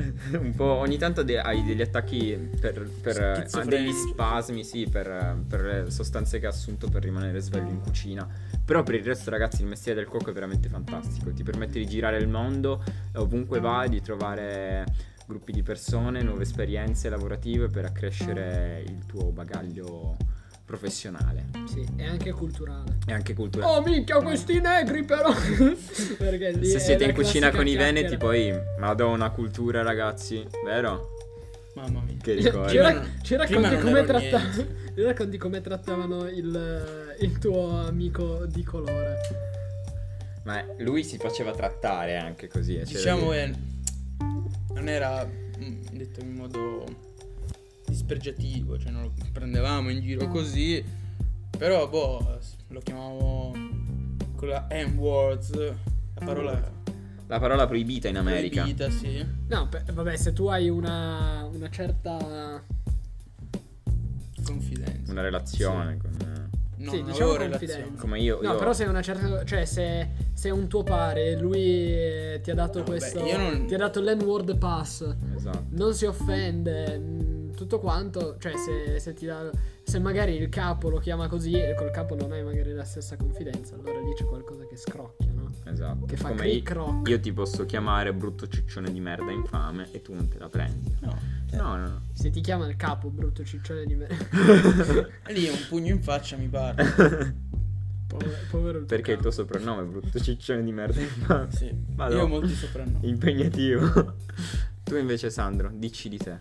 un 0.38 0.54
po' 0.54 0.64
ogni 0.64 0.96
tanto 0.98 1.22
de- 1.22 1.40
hai 1.40 1.62
degli 1.64 1.82
attacchi 1.82 2.50
per, 2.60 2.88
per 3.00 3.46
ha 3.50 3.64
degli 3.64 3.92
spasmi, 3.92 4.64
sì, 4.64 4.88
per, 4.88 5.36
per 5.48 5.60
le 5.60 5.90
sostanze 5.90 6.38
che 6.38 6.46
ha 6.46 6.50
assunto 6.50 6.88
per 6.88 7.02
rimanere 7.02 7.40
sveglio 7.40 7.70
in 7.70 7.80
cucina. 7.80 8.26
Però 8.64 8.82
per 8.82 8.94
il 8.94 9.04
resto, 9.04 9.30
ragazzi, 9.30 9.62
il 9.62 9.68
mestiere 9.68 10.00
del 10.00 10.08
cuoco 10.08 10.30
è 10.30 10.32
veramente 10.32 10.68
fantastico. 10.68 11.32
Ti 11.32 11.42
permette 11.42 11.78
di 11.78 11.86
girare 11.86 12.18
il 12.18 12.28
mondo 12.28 12.82
ovunque 13.14 13.60
vai, 13.60 13.88
di 13.88 14.00
trovare 14.00 14.84
gruppi 15.26 15.52
di 15.52 15.62
persone, 15.62 16.22
nuove 16.22 16.42
esperienze 16.42 17.08
lavorative 17.08 17.68
per 17.68 17.84
accrescere 17.84 18.82
il 18.84 19.06
tuo 19.06 19.30
bagaglio 19.30 20.16
professionale 20.70 21.46
Sì, 21.66 21.84
e 21.96 22.04
anche 22.06 22.30
culturale. 22.30 22.98
e 23.04 23.12
anche 23.12 23.34
culturale. 23.34 23.72
Oh, 23.72 23.82
minchia, 23.82 24.22
questi 24.22 24.60
negri 24.60 25.02
però. 25.04 25.32
Perché 26.16 26.52
lì 26.52 26.66
Se 26.66 26.76
è 26.76 26.80
siete 26.80 27.04
in 27.04 27.12
cucina 27.14 27.50
con 27.50 27.66
i 27.66 27.74
veneti, 27.74 28.16
poi 28.16 28.54
madonna 28.78 29.30
cultura, 29.30 29.82
ragazzi, 29.82 30.46
vero? 30.64 31.08
Mamma 31.74 32.00
mia. 32.02 32.14
Che 32.22 32.34
ricordi? 32.34 32.78
Ci 33.22 33.34
racconti 33.36 33.78
come 33.78 34.04
trattavano 34.04 34.54
ci 34.94 35.02
racconti 35.02 35.36
come 35.38 35.60
trattavano 35.60 36.26
il, 36.28 37.16
il 37.20 37.38
tuo 37.38 37.80
amico 37.86 38.44
di 38.46 38.62
colore. 38.62 39.16
Ma 40.44 40.64
lui 40.78 41.02
si 41.02 41.16
faceva 41.18 41.50
trattare 41.52 42.16
anche 42.16 42.46
così. 42.46 42.76
eh, 42.76 42.84
Diciamo 42.84 43.30
che 43.30 43.52
non 44.74 44.88
era 44.88 45.24
mm, 45.26 45.82
detto 45.92 46.20
in 46.20 46.32
modo 46.34 46.84
dispregiativo, 47.90 48.78
cioè 48.78 48.90
non 48.90 49.02
lo 49.02 49.12
prendevamo 49.32 49.90
in 49.90 50.00
giro 50.00 50.26
così, 50.28 50.82
però 51.58 51.88
boh, 51.88 52.38
lo 52.68 52.80
chiamavamo 52.80 53.52
con 54.36 54.48
la 54.48 54.66
M-words, 54.70 55.50
la 56.14 56.24
parola 56.24 56.72
La 57.26 57.38
parola 57.38 57.66
proibita 57.66 58.08
in 58.08 58.16
America. 58.16 58.62
proibita, 58.62 58.90
sì. 58.90 59.24
No, 59.48 59.66
beh, 59.66 59.92
vabbè, 59.92 60.16
se 60.16 60.32
tu 60.32 60.46
hai 60.46 60.68
una, 60.68 61.44
una 61.52 61.68
certa... 61.70 62.62
Confidenza. 64.44 65.12
Una 65.12 65.20
relazione 65.20 65.96
con... 65.98 66.10
eh, 66.20 66.58
No, 66.82 66.90
Sì, 66.92 66.96
non 67.02 67.06
diciamo 67.10 67.30
confidenza. 67.36 67.58
relazione. 67.76 67.96
Come 67.98 68.20
io... 68.20 68.40
No, 68.42 68.52
io- 68.52 68.58
però 68.58 68.72
se 68.72 68.84
una 68.84 69.02
certa... 69.02 69.44
Cioè, 69.44 69.64
se, 69.66 70.08
se 70.32 70.48
è 70.48 70.50
un 70.52 70.66
tuo 70.66 70.82
pare, 70.82 71.38
lui 71.38 71.60
eh, 71.92 72.40
ti 72.42 72.50
ha 72.50 72.54
dato 72.54 72.78
No, 72.78 72.84
questo... 72.84 73.24
io 73.24 73.36
non- 73.36 73.66
Ti 73.66 73.74
ha 73.74 73.78
dato 73.78 74.00
l'N-word 74.00 74.56
pass. 74.56 75.14
Esatto. 75.36 75.66
non 75.70 75.94
si 75.94 76.06
offende, 76.06 76.98
tutto 77.60 77.78
quanto, 77.78 78.36
cioè 78.38 78.54
se, 78.56 78.98
se 78.98 79.12
ti 79.12 79.26
dà, 79.26 79.50
se 79.82 79.98
magari 79.98 80.34
il 80.34 80.48
capo 80.48 80.88
lo 80.88 80.98
chiama 80.98 81.28
così 81.28 81.52
e 81.52 81.74
col 81.74 81.90
capo 81.90 82.14
non 82.14 82.32
hai 82.32 82.42
magari 82.42 82.72
la 82.72 82.84
stessa 82.84 83.16
confidenza, 83.16 83.74
allora 83.74 84.00
lì 84.00 84.14
c'è 84.14 84.24
qualcosa 84.24 84.64
che 84.66 84.76
scrocchia, 84.76 85.30
no? 85.34 85.52
Esatto. 85.64 86.06
Che 86.06 86.16
fa 86.16 86.28
Come 86.28 86.40
cric 86.40 86.54
io, 86.54 86.62
croc. 86.62 87.08
io 87.08 87.20
ti 87.20 87.32
posso 87.34 87.66
chiamare 87.66 88.14
brutto 88.14 88.48
ciccione 88.48 88.90
di 88.90 88.98
merda 88.98 89.30
infame 89.30 89.88
e 89.92 90.00
tu 90.00 90.14
non 90.14 90.26
te 90.28 90.38
la 90.38 90.48
prendi. 90.48 90.96
No, 91.00 91.18
No, 91.52 91.76
no, 91.76 91.86
no. 91.86 92.00
Se 92.14 92.30
ti 92.30 92.40
chiama 92.40 92.66
il 92.66 92.76
capo, 92.76 93.10
brutto 93.10 93.44
ciccione 93.44 93.84
di 93.84 93.94
me. 93.94 94.06
E 95.26 95.32
lì 95.34 95.48
un 95.48 95.58
pugno 95.68 95.92
in 95.92 96.02
faccia 96.02 96.36
mi 96.36 96.48
pare. 96.48 96.82
povero, 98.06 98.36
povero 98.50 98.78
il 98.78 98.84
Perché 98.86 99.12
il 99.12 99.20
tuo 99.20 99.30
soprannome 99.30 99.82
è 99.82 99.84
brutto 99.84 100.18
ciccione 100.18 100.62
di 100.62 100.72
merda 100.72 101.00
infame. 101.00 101.50
Sì. 101.52 101.74
Madò. 101.94 102.16
Io 102.16 102.22
ho 102.22 102.26
molti 102.28 102.54
soprannomi. 102.54 103.06
Impegnativo. 103.06 104.14
tu 104.84 104.96
invece 104.96 105.28
Sandro, 105.28 105.70
dici 105.74 106.08
di 106.08 106.16
te. 106.16 106.38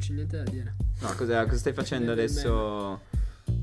Eh, 0.00 0.06
c'è 0.06 0.12
niente 0.14 0.36
da 0.42 0.50
dire. 0.50 0.74
No, 1.00 1.14
cosa, 1.16 1.44
cosa 1.44 1.56
stai 1.58 1.72
facendo 1.72 2.12
adesso? 2.12 3.00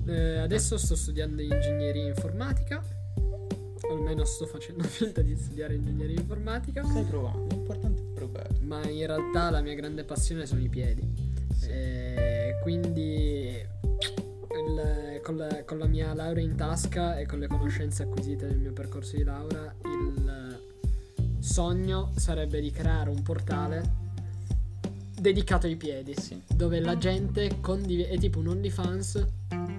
Eh, 0.05 0.37
adesso 0.37 0.77
sto 0.77 0.95
studiando 0.95 1.41
ingegneria 1.41 2.07
informatica. 2.07 2.81
Almeno 3.89 4.23
sto 4.25 4.45
facendo 4.45 4.83
finta 4.87 5.21
di 5.21 5.35
studiare 5.35 5.75
ingegneria 5.75 6.19
informatica. 6.19 6.83
Stai 6.83 7.03
provando, 7.03 7.47
l'importante 7.55 8.01
è 8.01 8.05
provare. 8.13 8.49
Ma 8.61 8.87
in 8.87 9.05
realtà 9.05 9.49
la 9.49 9.61
mia 9.61 9.73
grande 9.75 10.03
passione 10.03 10.45
sono 10.45 10.61
i 10.61 10.69
piedi. 10.69 11.01
E 11.67 12.25
E 12.49 12.59
quindi 12.61 13.45
il- 13.55 15.19
con, 15.23 15.35
la, 15.37 15.63
con 15.65 15.77
la 15.77 15.85
mia 15.87 16.13
laurea 16.13 16.43
in 16.43 16.55
tasca 16.55 17.17
e 17.17 17.25
con 17.25 17.39
le 17.39 17.47
conoscenze 17.47 18.03
acquisite 18.03 18.45
nel 18.47 18.57
mio 18.57 18.73
percorso 18.73 19.15
di 19.17 19.23
laurea, 19.23 19.73
il 19.83 20.61
sogno 21.39 22.11
sarebbe 22.15 22.59
di 22.61 22.71
creare 22.71 23.09
un 23.09 23.21
portale 23.23 24.05
dedicato 25.19 25.67
ai 25.67 25.75
piedi. 25.75 26.13
Sì. 26.19 26.41
Dove 26.53 26.79
la 26.79 26.97
gente 26.97 27.59
condivide. 27.61 28.09
È 28.09 28.17
tipo 28.17 28.39
un 28.39 28.47
OnlyFans, 28.47 29.25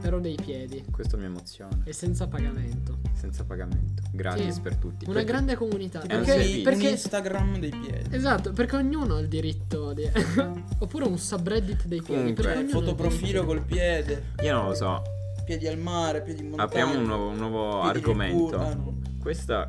però 0.00 0.18
dei 0.18 0.36
piedi. 0.36 0.84
Questo 0.90 1.16
mi 1.16 1.24
emoziona. 1.24 1.82
E 1.84 1.92
senza 1.92 2.26
pagamento. 2.28 2.98
Senza 3.14 3.44
pagamento. 3.44 4.02
Gratis 4.12 4.54
Sì. 4.54 4.60
per 4.60 4.76
tutti. 4.76 5.04
Una 5.04 5.14
Perché- 5.14 5.30
grande 5.30 5.54
comunità. 5.56 6.00
Perché, 6.00 6.56
un 6.56 6.62
perché 6.62 6.90
Instagram 6.90 7.58
dei 7.58 7.70
piedi. 7.70 8.14
Esatto, 8.14 8.52
perché 8.52 8.76
ognuno 8.76 9.16
ha 9.16 9.20
il 9.20 9.28
diritto 9.28 9.92
di... 9.92 10.08
Oppure 10.80 11.04
un 11.06 11.18
subreddit 11.18 11.86
dei 11.86 12.02
piedi. 12.02 12.34
Comunque, 12.34 12.66
fotoprofilo 12.68 13.44
col 13.44 13.62
piede, 13.62 14.32
Io 14.42 14.54
non 14.54 14.66
lo 14.68 14.74
so. 14.74 15.02
piedi 15.44 15.66
al 15.66 15.78
mare, 15.78 16.22
piedi 16.22 16.40
in 16.42 16.48
montagna. 16.50 16.68
Apriamo 16.68 16.98
un 16.98 17.04
nuovo, 17.06 17.28
un 17.28 17.36
nuovo 17.36 17.80
argomento. 17.82 18.44
culo. 18.44 18.58
No. 18.58 18.98
Questo 19.20 19.68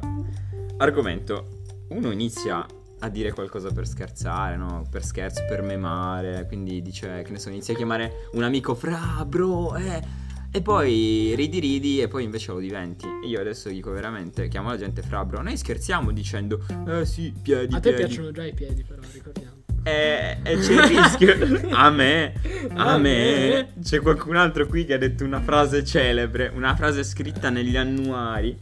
argomento, 0.77 1.47
uno 1.89 2.11
inizia 2.11 2.65
a 2.99 3.09
dire 3.09 3.31
qualcosa 3.31 3.71
per 3.71 3.87
scherzare, 3.87 4.55
no? 4.57 4.85
Per 4.89 5.03
scherzo, 5.03 5.43
per 5.47 5.61
memare. 5.61 6.45
Quindi 6.47 6.81
dice, 6.81 7.21
che 7.23 7.31
ne 7.31 7.39
so, 7.39 7.49
inizia 7.49 7.73
a 7.73 7.77
chiamare 7.77 8.27
un 8.33 8.43
amico 8.43 8.75
fra, 8.75 9.23
bro, 9.25 9.75
eh. 9.75 10.27
E 10.51 10.61
poi 10.63 11.33
ridi 11.35 11.59
ridi 11.59 12.01
e 12.01 12.07
poi 12.07 12.23
invece 12.23 12.51
lo 12.51 12.59
diventi. 12.59 13.05
E 13.23 13.27
io 13.27 13.39
adesso 13.39 13.69
dico 13.69 13.91
veramente, 13.91 14.47
chiamo 14.47 14.69
la 14.69 14.77
gente 14.77 15.01
fra, 15.03 15.23
bro. 15.23 15.41
Noi 15.43 15.55
scherziamo 15.57 16.11
dicendo, 16.11 16.65
eh 16.87 17.05
sì, 17.05 17.31
piedi, 17.39 17.75
A 17.75 17.79
te 17.79 17.93
piedi. 17.93 18.05
piacciono 18.05 18.31
già 18.31 18.45
i 18.45 18.53
piedi, 18.53 18.83
però, 18.83 18.99
ricordiamo. 19.11 19.57
E, 19.83 20.39
e 20.43 20.57
c'è 20.57 20.73
il 20.73 20.81
rischio. 20.81 21.69
A 21.71 21.89
me, 21.89 22.33
a 22.75 22.93
A 22.93 22.97
me. 22.97 23.47
me. 23.73 23.73
C'è 23.81 24.01
qualcun 24.01 24.35
altro 24.35 24.65
qui 24.67 24.83
che 24.85 24.95
ha 24.95 24.97
detto 24.97 25.23
una 25.23 25.39
frase 25.39 25.85
celebre, 25.85 26.51
una 26.53 26.75
frase 26.75 27.03
scritta 27.03 27.49
negli 27.49 27.77
annuari. 27.77 28.59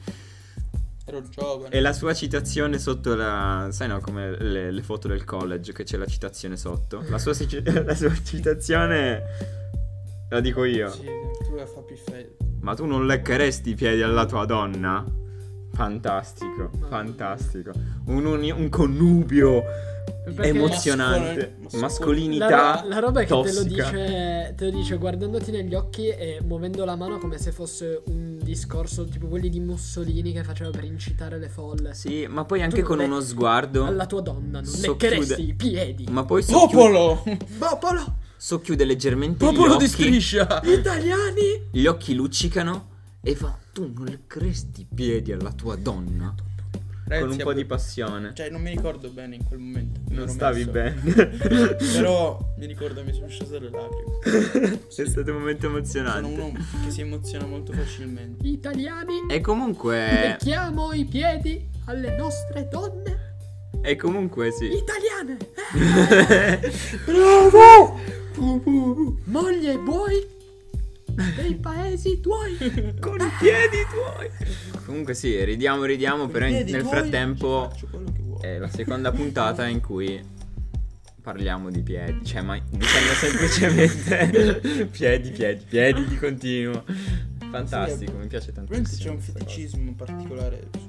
Ero 1.09 1.21
giovane. 1.29 1.69
E 1.73 1.79
la 1.79 1.93
sua 1.93 2.13
citazione 2.13 2.77
sotto 2.79 3.15
la. 3.15 3.69
Sai, 3.71 3.87
no, 3.87 4.01
come 4.01 4.37
le, 4.37 4.71
le 4.71 4.81
foto 4.83 5.07
del 5.07 5.23
college 5.23 5.71
che 5.71 5.83
c'è 5.83 5.95
la 5.95 6.05
citazione 6.05 6.57
sotto. 6.57 7.01
La 7.07 7.17
sua, 7.17 7.31
la 7.85 7.95
sua 7.95 8.13
citazione. 8.23 9.23
La 10.29 10.41
dico 10.41 10.65
io. 10.65 10.91
Sì, 10.91 11.05
tu 11.45 11.51
vai 11.51 11.61
a 11.61 11.65
fare 11.65 11.85
più 11.85 11.95
fede. 11.95 12.35
Ma 12.59 12.75
tu 12.75 12.85
non 12.85 13.05
leccheresti 13.05 13.69
i 13.69 13.75
piedi 13.75 14.01
alla 14.01 14.25
tua 14.25 14.43
donna? 14.43 15.05
Fantastico, 15.71 16.71
Mamma 16.73 16.87
fantastico. 16.87 17.71
Un, 18.07 18.25
uni- 18.25 18.51
un 18.51 18.67
connubio 18.67 19.63
Perché 20.25 20.47
emozionante. 20.49 21.55
Mascolo- 21.59 21.81
Mascolinità. 21.81 22.49
La, 22.49 22.83
la 22.87 22.99
roba 22.99 23.21
è 23.21 23.25
che 23.25 23.29
te 23.29 23.35
lo, 23.35 23.41
tossica. 23.43 23.89
dice, 23.89 24.53
te 24.57 24.65
lo 24.65 24.71
dice 24.71 24.97
guardandoti 24.97 25.51
negli 25.51 25.75
occhi 25.75 26.07
e 26.09 26.39
muovendo 26.43 26.83
la 26.83 26.95
mano 26.95 27.19
come 27.19 27.37
se 27.37 27.51
fosse 27.51 28.01
un 28.07 28.36
discorso 28.47 29.05
tipo 29.05 29.27
quelli 29.27 29.49
di 29.49 29.59
Mussolini 29.59 30.31
che 30.31 30.43
faceva 30.43 30.69
per 30.69 30.85
incitare 30.85 31.37
le 31.37 31.49
folle. 31.49 31.93
Sì, 31.93 32.25
ma 32.27 32.45
poi 32.45 32.61
anche 32.61 32.79
Tu 32.81 32.87
con 32.87 32.99
uno 32.99 33.19
sguardo. 33.19 33.83
Alla 33.85 34.05
tua 34.05 34.21
donna 34.21 34.61
non 34.61 34.65
Socchiude- 34.65 35.09
leccheresti 35.09 35.47
i 35.49 35.53
piedi. 35.53 36.05
Ma 36.09 36.23
poi 36.23 36.41
socchiude, 36.41 36.73
Popolo! 36.73 37.23
Popolo! 37.59 38.15
socchiude 38.37 38.85
leggermente 38.85 39.43
Popolo 39.45 39.75
gli 39.75 39.77
di 39.79 39.83
occhi. 39.83 39.87
striscia! 39.87 40.61
Italiani! 40.63 41.67
Gli 41.71 41.85
occhi 41.85 42.13
luccicano 42.15 42.89
e 43.21 43.35
fa: 43.35 43.57
Tu 43.73 43.91
non 43.93 44.05
leccheresti 44.05 44.81
i 44.81 44.87
piedi 44.93 45.31
alla 45.33 45.51
tua 45.51 45.75
donna? 45.75 46.33
Con 47.07 47.31
un 47.31 47.37
po' 47.37 47.53
di 47.53 47.65
passione. 47.65 48.31
Cioè, 48.33 48.49
non 48.49 48.61
mi 48.61 48.69
ricordo 48.69 49.09
bene 49.09 49.35
in 49.35 49.43
quel 49.45 49.59
momento. 49.59 49.99
non 50.09 50.27
stavi 50.27 50.65
messo. 50.65 50.71
bene. 50.71 51.75
Però 51.93 52.37
mi 52.57 52.65
ricordo 52.65 53.03
mi 53.03 53.13
sono 53.13 53.27
scese 53.29 53.59
le 53.59 53.69
lacrime. 53.69 54.79
È 54.87 55.05
stato 55.05 55.31
un 55.31 55.37
momento 55.39 55.61
Sono 55.67 55.77
emozionante. 55.77 56.29
uno 56.29 56.51
che 56.85 56.91
si 56.91 57.01
emoziona 57.01 57.45
molto 57.45 57.71
facilmente. 57.73 58.45
Italiani! 58.47 59.25
E 59.29 59.39
comunque. 59.41 59.97
Lecchiamo 59.97 60.93
i 60.93 61.05
piedi 61.05 61.69
alle 61.85 62.15
nostre 62.17 62.67
donne 62.69 63.35
E 63.81 63.95
comunque 63.95 64.51
sì. 64.51 64.65
italiane! 64.73 65.37
Bravo! 67.05 67.99
Moglie 69.25 69.71
e 69.73 69.77
buoi 69.79 70.35
dei 71.35 71.55
paesi 71.55 72.19
tuoi! 72.19 72.55
Con 73.01 73.19
i 73.19 73.31
piedi 73.39 73.77
tuoi. 73.91 74.29
Comunque 74.85 75.13
sì, 75.13 75.43
ridiamo, 75.43 75.83
ridiamo, 75.83 76.27
però 76.27 76.45
in- 76.45 76.65
nel 76.69 76.85
frattempo 76.85 77.71
è 78.41 78.57
la 78.57 78.69
seconda 78.69 79.11
puntata 79.11 79.65
in 79.67 79.81
cui 79.81 80.23
parliamo 81.21 81.69
di 81.69 81.81
piedi, 81.81 82.23
cioè 82.25 82.41
ma 82.41 82.57
dicendo 82.69 83.13
semplicemente 83.13 84.87
piedi, 84.91 85.31
piedi, 85.31 85.63
piedi 85.67 86.05
di 86.05 86.15
continuo. 86.15 86.83
Fantastico, 87.49 88.13
mi 88.17 88.27
piace 88.27 88.51
Probabilmente 88.51 88.91
c'è 88.97 89.05
tantissimo. 89.05 89.13
un 89.13 89.19
feticismo 89.21 89.93
particolare 89.95 90.67
piedi. 90.71 90.86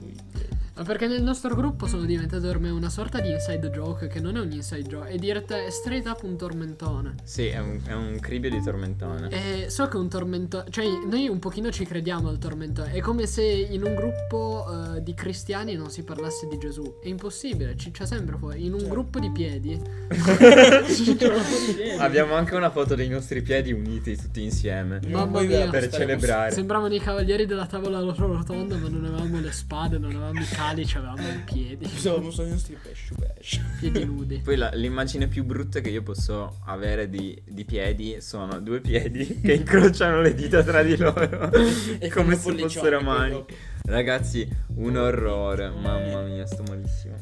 Ma 0.79 0.85
perché 0.85 1.09
nel 1.09 1.25
nostro 1.25 1.57
gruppo 1.57 1.89
sono 1.89 2.05
diventate 2.05 2.47
ormai 2.47 2.71
una 2.71 2.89
sorta 2.89 3.19
di 3.19 3.33
inside 3.33 3.69
joke 3.71 4.07
che 4.07 4.21
non 4.21 4.37
è 4.37 4.41
un 4.41 4.53
inside 4.53 4.89
joke, 4.89 5.09
è 5.09 5.17
dirette 5.17 5.73
straight 5.73 6.07
up 6.07 6.23
un 6.23 6.37
tormentone. 6.37 7.17
Sì, 7.25 7.47
è 7.47 7.59
un, 7.59 7.81
è 7.85 7.95
un 7.95 8.21
cribio 8.21 8.49
di 8.49 8.63
tormentone. 8.63 9.29
E 9.29 9.71
so 9.71 9.89
che 9.89 9.97
un 9.97 10.09
tormentone, 10.09 10.67
cioè 10.71 10.85
noi 11.11 11.27
un 11.27 11.41
pochino 11.41 11.73
ci 11.73 11.85
crediamo 11.85 12.29
al 12.29 12.39
tormentone, 12.39 12.93
è 12.93 13.01
come 13.01 13.27
se 13.27 13.43
in 13.43 13.83
un 13.83 13.97
gruppo 13.97 14.67
eh, 14.95 15.03
di 15.03 15.15
cristiani 15.15 15.75
non 15.75 15.91
si 15.91 16.05
parlasse 16.05 16.47
di 16.47 16.57
Gesù, 16.59 16.99
è 17.03 17.09
impossibile, 17.09 17.77
ciccia 17.77 18.07
sempre 18.07 18.37
fuori, 18.37 18.65
in 18.65 18.73
un 18.73 18.79
Certo. 18.79 18.95
gruppo 18.95 19.19
di 19.19 19.31
piedi. 19.33 19.81
Abbiamo 21.99 22.35
anche 22.35 22.55
una 22.55 22.71
foto 22.71 22.95
dei 22.95 23.09
nostri 23.09 23.43
piedi 23.43 23.73
uniti 23.73 24.17
tutti 24.17 24.45
insieme. 24.45 25.01
Mamma 25.09 25.41
mia. 25.43 25.69
Per 25.69 25.89
celebrare. 25.89 26.53
Sembravano 26.53 26.95
i 26.95 27.01
cavalieri 27.01 27.47
della 27.47 27.67
tavola 27.67 27.99
rotonda, 28.01 28.77
ma 28.77 28.89
non 28.89 29.05
avevamo 29.05 29.41
le 29.41 29.51
spade, 29.51 29.99
non 29.99 30.11
avevamo 30.15 30.39
i 30.41 30.45
calici, 30.69 30.97
avevamo 30.97 31.27
i 31.29 31.43
piedi. 31.45 31.85
così. 31.85 31.99
Stavamo 31.99 32.31
solo 32.31 32.49
i 32.49 32.51
nostri 32.51 32.77
pesci 32.81 33.15
pesci. 33.19 33.63
Piedi 33.81 34.05
nudi. 34.05 34.41
Poi 34.45 34.57
la- 34.57 34.71
l'immagine 34.75 35.27
più 35.27 35.45
brutta 35.45 35.81
che 35.81 35.89
io 35.89 36.03
posso 36.03 36.59
avere 36.67 37.09
di, 37.09 37.41
di 37.47 37.65
piedi 37.65 38.21
sono 38.21 38.61
due 38.61 38.81
piedi 38.81 39.41
che 39.41 39.55
incrociano 39.55 40.21
le 40.21 40.35
dita 40.35 40.63
tra 40.63 40.83
di 40.83 40.97
loro 40.97 41.51
E 41.99 42.09
come 42.11 42.37
se 42.37 42.53
fossero 42.57 43.01
mani. 43.01 43.45
Ragazzi, 43.85 44.47
un 44.77 44.97
orrore, 44.97 45.71
mamma 45.71 46.21
mia, 46.23 46.45
sto 46.47 46.63
malissimo. 46.69 47.15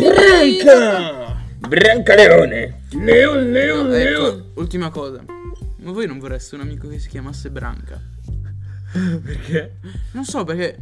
Branca! 0.00 1.27
Brancaleone! 1.58 2.80
Leon, 2.92 3.50
leon, 3.50 3.92
Ecco, 3.92 4.50
ultima 4.54 4.90
cosa. 4.90 5.24
Ma 5.78 5.92
voi 5.92 6.06
non 6.06 6.18
vorreste 6.18 6.54
un 6.54 6.62
amico 6.62 6.88
che 6.88 6.98
si 6.98 7.08
chiamasse 7.08 7.50
Branca? 7.50 8.00
Perché? 8.92 9.76
Non 10.12 10.24
so 10.24 10.44
perché. 10.44 10.78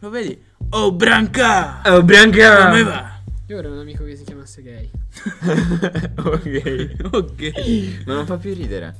Lo 0.00 0.10
vedi? 0.10 0.40
Oh 0.70 0.92
Branca! 0.92 1.82
Oh, 1.84 2.02
Branca! 2.02 2.68
Come 2.68 2.82
va? 2.82 3.20
Io 3.46 3.56
avrei 3.56 3.72
un 3.72 3.78
amico 3.78 4.04
che 4.04 4.16
si 4.16 4.24
chiamasse 4.24 4.62
gay. 4.62 4.90
ok. 6.16 6.92
Ok. 7.12 7.52
Ma 8.06 8.14
non 8.14 8.26
fa 8.26 8.36
più 8.36 8.54
ridere. 8.54 8.94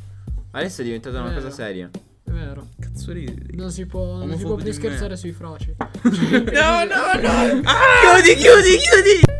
Adesso 0.52 0.82
è 0.82 0.84
diventata 0.84 1.20
una 1.20 1.32
cosa 1.32 1.50
seria. 1.50 1.90
È 2.22 2.30
vero. 2.30 2.68
Cazzo 2.78 3.12
ridi? 3.12 3.56
Non 3.56 3.70
si 3.70 3.86
può, 3.86 4.24
non 4.24 4.36
si 4.36 4.44
può 4.44 4.54
più 4.54 4.64
di 4.64 4.70
me. 4.70 4.76
scherzare 4.76 5.16
sui 5.16 5.32
froci. 5.32 5.74
No, 5.78 6.84
no, 6.84 7.20
no! 7.20 7.60
Chiudi, 7.60 8.34
chiudi, 8.36 8.76
chiudi! 8.78 9.33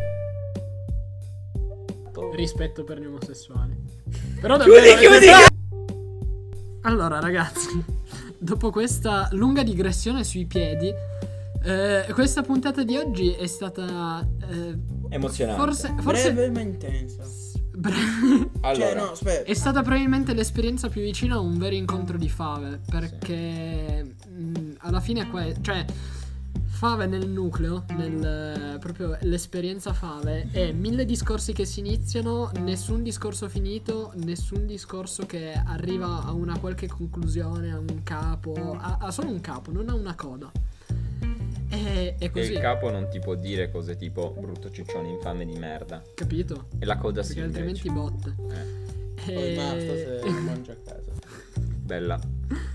Rispetto 2.45 2.83
per 2.83 2.99
gli 2.99 3.05
omosessuali. 3.05 3.73
Però 4.39 4.55
davvero. 4.55 4.97
chiudi, 4.99 5.25
Allora, 6.81 7.19
ragazzi, 7.19 7.83
dopo 8.37 8.69
questa 8.69 9.27
lunga 9.31 9.63
digressione 9.63 10.23
sui 10.23 10.45
piedi, 10.45 10.93
eh, 11.63 12.05
questa 12.13 12.43
puntata 12.43 12.83
di 12.83 12.95
oggi 12.97 13.31
è 13.31 13.47
stata. 13.47 14.23
eh, 14.51 14.77
Emozionante. 15.09 15.59
forse. 15.61 15.95
forse 15.99 16.33
Breve 16.33 16.51
ma 16.51 16.59
intensa. 16.59 17.23
bre- 17.75 17.93
Allora, 18.61 18.75
Cioè, 18.89 18.95
no, 18.95 19.11
aspetta. 19.11 19.49
È 19.49 19.53
stata 19.55 19.81
probabilmente 19.81 20.33
l'esperienza 20.33 20.87
più 20.87 21.01
vicina 21.01 21.35
a 21.35 21.39
un 21.39 21.57
vero 21.57 21.73
incontro 21.73 22.15
di 22.17 22.29
fave. 22.29 22.79
Perché 22.87 24.15
mh, 24.29 24.75
alla 24.81 24.99
fine, 24.99 25.27
que- 25.31 25.55
cioè, 25.61 25.83
fave 26.75 27.05
nel 27.05 27.27
nucleo, 27.29 27.85
nel, 27.95 28.77
proprio 28.79 29.17
l'esperienza 29.21 29.93
fave, 29.93 30.49
è 30.51 30.73
mille 30.73 31.05
discorsi 31.05 31.53
che 31.53 31.63
si 31.63 31.79
iniziano, 31.79 32.51
nessun 32.59 33.01
discorso 33.01 33.47
finito, 33.47 34.11
nessun 34.15 34.65
discorso 34.65 35.25
che 35.25 35.53
arriva 35.53 36.23
a 36.25 36.33
una 36.33 36.59
qualche 36.59 36.87
conclusione, 36.87 37.71
a 37.71 37.79
un 37.79 38.03
capo, 38.03 38.77
ha, 38.77 39.09
solo 39.09 39.29
un 39.29 39.39
capo, 39.39 39.71
non 39.71 39.87
ha 39.87 39.93
una 39.95 40.15
coda. 40.15 40.51
E, 41.69 42.15
è 42.17 42.25
E 42.25 42.29
così, 42.29 42.51
il 42.51 42.59
capo 42.59 42.91
non 42.91 43.07
ti 43.09 43.19
può 43.19 43.35
dire 43.35 43.71
cose 43.71 43.95
tipo 43.95 44.35
brutto 44.37 44.69
ciccione 44.69 45.07
infame 45.09 45.45
di 45.45 45.57
merda. 45.57 46.01
capito? 46.13 46.67
E 46.77 46.85
la 46.85 46.97
coda 46.97 47.23
sì. 47.23 47.35
Perché 47.35 47.47
altrimenti 47.47 47.87
invece. 47.87 48.33
botte. 48.35 48.35
Eh, 49.27 49.33
Poi 49.33 49.55
basta 49.55 49.75
E... 49.93 50.19
se 50.21 50.29
lo 50.29 50.39
mangi 50.41 50.71
a 50.71 50.77
casa. 50.83 51.11
bella. 51.81 52.19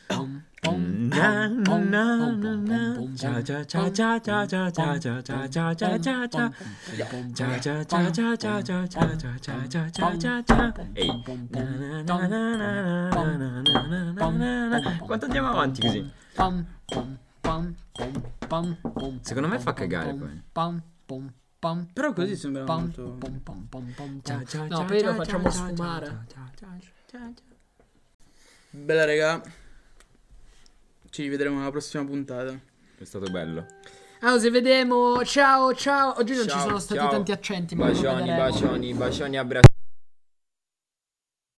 Quanto 15.05 15.25
andiamo 15.25 15.49
avanti 15.49 15.81
così? 15.81 16.11
Secondo 19.21 19.47
me 19.49 19.59
fa 19.59 19.73
cagare 19.73 20.13
poi. 20.13 20.41
Però 21.93 22.13
così 22.13 22.35
sembra 22.37 22.63
molto... 22.63 23.17
No, 24.69 24.85
poi 24.85 25.03
lo 25.03 25.13
facciamo 25.15 25.49
sfumare. 25.49 26.25
Bella 28.69 29.03
raga. 29.05 29.41
Ci 31.11 31.23
rivedremo 31.23 31.59
alla 31.59 31.71
prossima 31.71 32.05
puntata. 32.05 32.57
È 32.97 33.03
stato 33.03 33.29
bello. 33.29 33.65
Allora, 34.21 34.41
ci 34.41 34.49
vediamo. 34.49 35.21
Ciao, 35.25 35.75
ciao. 35.75 36.17
Oggi 36.17 36.35
non 36.35 36.47
ci 36.47 36.57
sono 36.57 36.79
stati 36.79 37.01
ciao. 37.01 37.09
tanti 37.09 37.33
accenti, 37.33 37.75
ma 37.75 37.87
Bacioni, 37.87 38.29
bacioni, 38.29 38.93
bacioni, 38.93 39.37
abbracci. 39.37 39.70